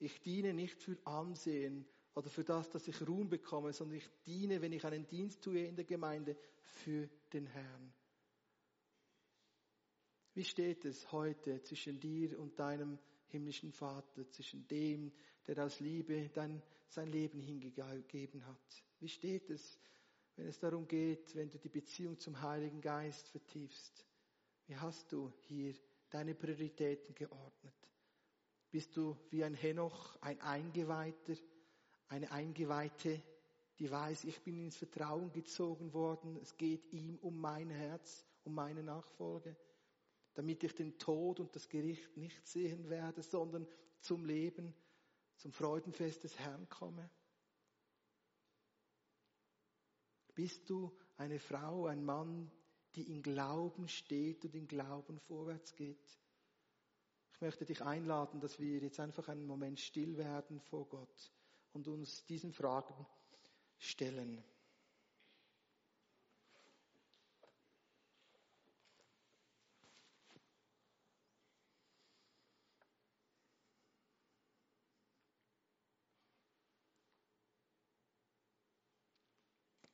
[0.00, 4.60] Ich diene nicht für Ansehen oder für das, dass ich Ruhm bekomme, sondern ich diene,
[4.60, 7.92] wenn ich einen Dienst tue in der Gemeinde, für den Herrn.
[10.34, 15.12] Wie steht es heute zwischen dir und deinem himmlischen Vater, zwischen dem,
[15.48, 18.84] der aus Liebe dein, sein Leben hingegeben hat?
[19.00, 19.80] Wie steht es,
[20.36, 24.06] wenn es darum geht, wenn du die Beziehung zum Heiligen Geist vertiefst?
[24.66, 25.74] Wie hast du hier
[26.10, 27.74] deine Prioritäten geordnet?
[28.70, 31.34] Bist du wie ein Henoch, ein Eingeweihter,
[32.08, 33.20] eine Eingeweihte,
[33.78, 38.54] die weiß, ich bin ins Vertrauen gezogen worden, es geht ihm um mein Herz, um
[38.54, 39.56] meine Nachfolge?
[40.38, 43.66] damit ich den Tod und das Gericht nicht sehen werde, sondern
[44.00, 44.72] zum Leben,
[45.38, 47.10] zum Freudenfest des Herrn komme?
[50.34, 52.50] Bist du eine Frau, ein Mann,
[52.94, 56.18] die im Glauben steht und im Glauben vorwärts geht?
[57.32, 61.32] Ich möchte dich einladen, dass wir jetzt einfach einen Moment still werden vor Gott
[61.72, 63.06] und uns diesen Fragen
[63.78, 64.42] stellen.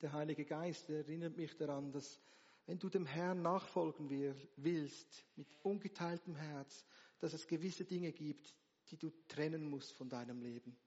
[0.01, 2.19] Der Heilige Geist erinnert mich daran, dass
[2.65, 4.09] wenn du dem Herrn nachfolgen
[4.57, 6.85] willst, mit ungeteiltem Herz,
[7.19, 8.55] dass es gewisse Dinge gibt,
[8.89, 10.77] die du trennen musst von deinem Leben.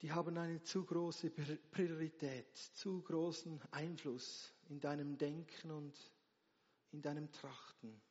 [0.00, 5.98] Die haben eine zu große Priorität, zu großen Einfluss in deinem Denken und
[6.90, 8.02] in deinem Trachten.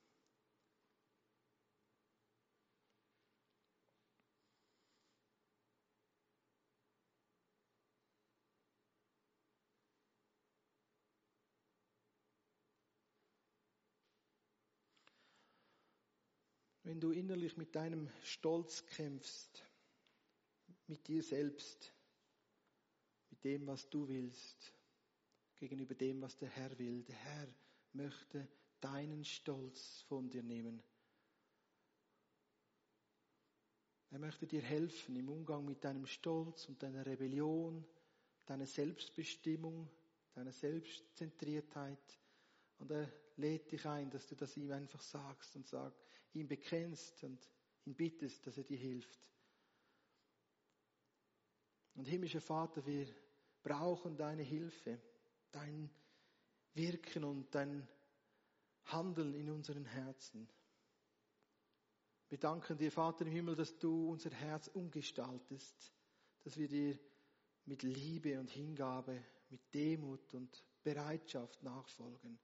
[16.94, 19.64] Wenn du innerlich mit deinem Stolz kämpfst,
[20.86, 21.92] mit dir selbst,
[23.32, 24.72] mit dem, was du willst,
[25.56, 27.02] gegenüber dem, was der Herr will.
[27.02, 27.48] Der Herr
[27.94, 28.48] möchte
[28.80, 30.84] deinen Stolz von dir nehmen.
[34.12, 37.84] Er möchte dir helfen im Umgang mit deinem Stolz und deiner Rebellion,
[38.46, 39.90] deiner Selbstbestimmung,
[40.36, 42.20] deiner Selbstzentriertheit.
[42.78, 45.92] Und er lädt dich ein, dass du das ihm einfach sagst und sag,
[46.34, 47.40] ihm bekennst und
[47.86, 49.28] ihn bittest, dass er dir hilft.
[51.96, 53.08] Und himmlischer Vater, wir
[53.62, 55.00] brauchen deine Hilfe,
[55.52, 55.90] dein
[56.74, 57.88] Wirken und dein
[58.86, 60.50] Handeln in unseren Herzen.
[62.30, 65.94] Wir danken dir, Vater im Himmel, dass du unser Herz umgestaltest,
[66.44, 66.98] dass wir dir
[67.66, 72.40] mit Liebe und Hingabe, mit Demut und Bereitschaft nachfolgen.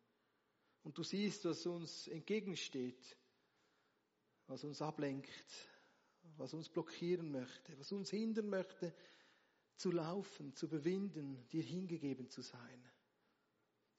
[0.84, 3.18] Und du siehst, was uns entgegensteht,
[4.50, 5.30] was uns ablenkt,
[6.38, 8.94] was uns blockieren möchte, was uns hindern möchte,
[9.76, 12.84] zu laufen, zu bewinden, dir hingegeben zu sein.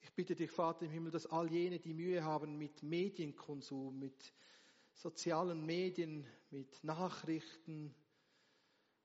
[0.01, 4.33] Ich bitte dich, Vater im Himmel, dass all jene, die Mühe haben mit Medienkonsum, mit
[4.93, 7.95] sozialen Medien, mit Nachrichten,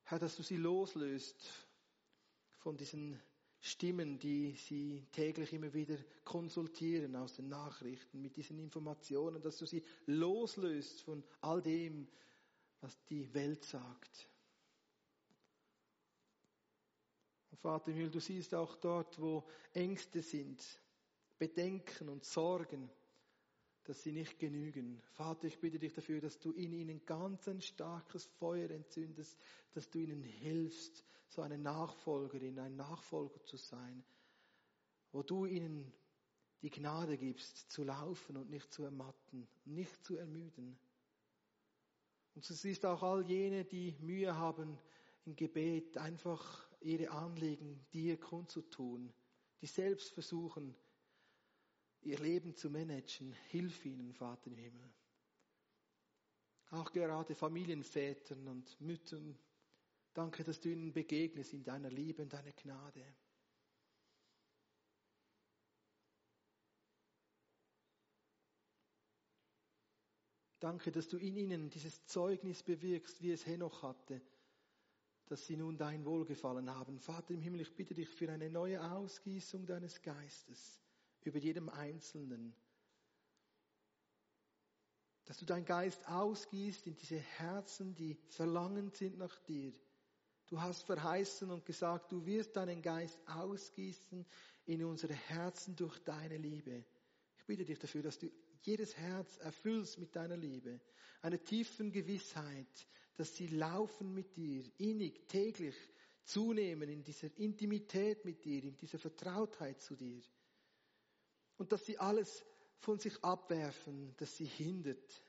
[0.03, 1.49] Herr, dass du sie loslöst
[2.57, 3.21] von diesen
[3.67, 9.65] Stimmen, die sie täglich immer wieder konsultieren aus den Nachrichten, mit diesen Informationen, dass du
[9.65, 12.07] sie loslöst von all dem,
[12.81, 14.29] was die Welt sagt.
[17.51, 20.63] Und Vater im Himmel, du siehst auch dort, wo Ängste sind,
[21.37, 22.89] Bedenken und Sorgen,
[23.83, 25.01] dass sie nicht genügen.
[25.13, 29.37] Vater, ich bitte dich dafür, dass du in ihnen ganz ein starkes Feuer entzündest,
[29.73, 34.03] dass du ihnen hilfst, so eine Nachfolgerin, ein Nachfolger zu sein,
[35.11, 35.93] wo du ihnen
[36.61, 40.79] die Gnade gibst, zu laufen und nicht zu ermatten, nicht zu ermüden.
[42.35, 44.77] Und du siehst auch all jene, die Mühe haben,
[45.25, 49.13] im Gebet einfach ihre Anliegen dir kundzutun,
[49.61, 50.75] die selbst versuchen,
[52.01, 53.33] ihr Leben zu managen.
[53.49, 54.93] Hilf ihnen, Vater im Himmel.
[56.69, 59.37] Auch gerade Familienvätern und Müttern,
[60.17, 63.05] danke, dass du ihnen begegnest in deiner Liebe und deiner Gnade.
[70.59, 74.19] Danke, dass du in ihnen dieses Zeugnis bewirkst, wie es Henoch hatte,
[75.27, 76.99] dass sie nun dein Wohlgefallen haben.
[76.99, 80.81] Vater im Himmel, ich bitte dich für eine neue Ausgießung deines Geistes
[81.21, 82.55] über jedem Einzelnen.
[85.25, 89.73] Dass du dein Geist ausgießt in diese Herzen, die verlangend sind nach dir.
[90.47, 94.25] Du hast verheißen und gesagt, du wirst deinen Geist ausgießen
[94.65, 96.85] in unsere Herzen durch deine Liebe.
[97.37, 100.79] Ich bitte dich dafür, dass du jedes Herz erfüllst mit deiner Liebe,
[101.21, 105.75] einer tiefen Gewissheit, dass sie laufen mit dir, innig, täglich
[106.23, 110.21] zunehmen in dieser Intimität mit dir, in dieser Vertrautheit zu dir.
[111.57, 112.45] Und dass sie alles
[112.79, 115.23] von sich abwerfen, das sie hindert.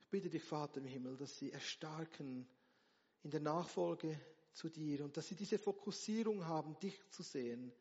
[0.00, 2.48] Ich bitte dich, Vater im Himmel, dass sie erstarken
[3.22, 4.18] in der Nachfolge
[4.52, 7.72] zu dir und dass sie diese Fokussierung haben, dich zu sehen,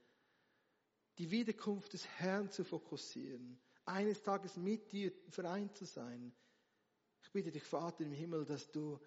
[1.18, 6.34] die Wiederkunft des Herrn zu fokussieren, eines Tages mit dir vereint zu sein.
[7.24, 9.00] Ich bitte dich, Vater im Himmel, dass du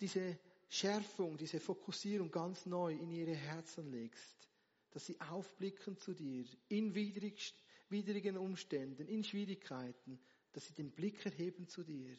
[0.00, 0.38] diese
[0.68, 4.48] Schärfung, diese Fokussierung ganz neu in ihre Herzen legst,
[4.90, 7.54] dass sie aufblicken zu dir in widrig,
[7.88, 10.18] widrigen Umständen, in Schwierigkeiten,
[10.52, 12.16] dass sie den Blick erheben zu dir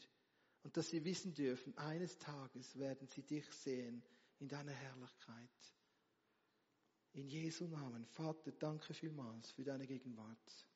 [0.67, 4.03] und dass sie wissen dürfen, eines Tages werden sie dich sehen
[4.39, 5.49] in deiner Herrlichkeit.
[7.13, 8.05] In Jesu Namen.
[8.05, 10.66] Vater, danke vielmals für deine Gegenwart.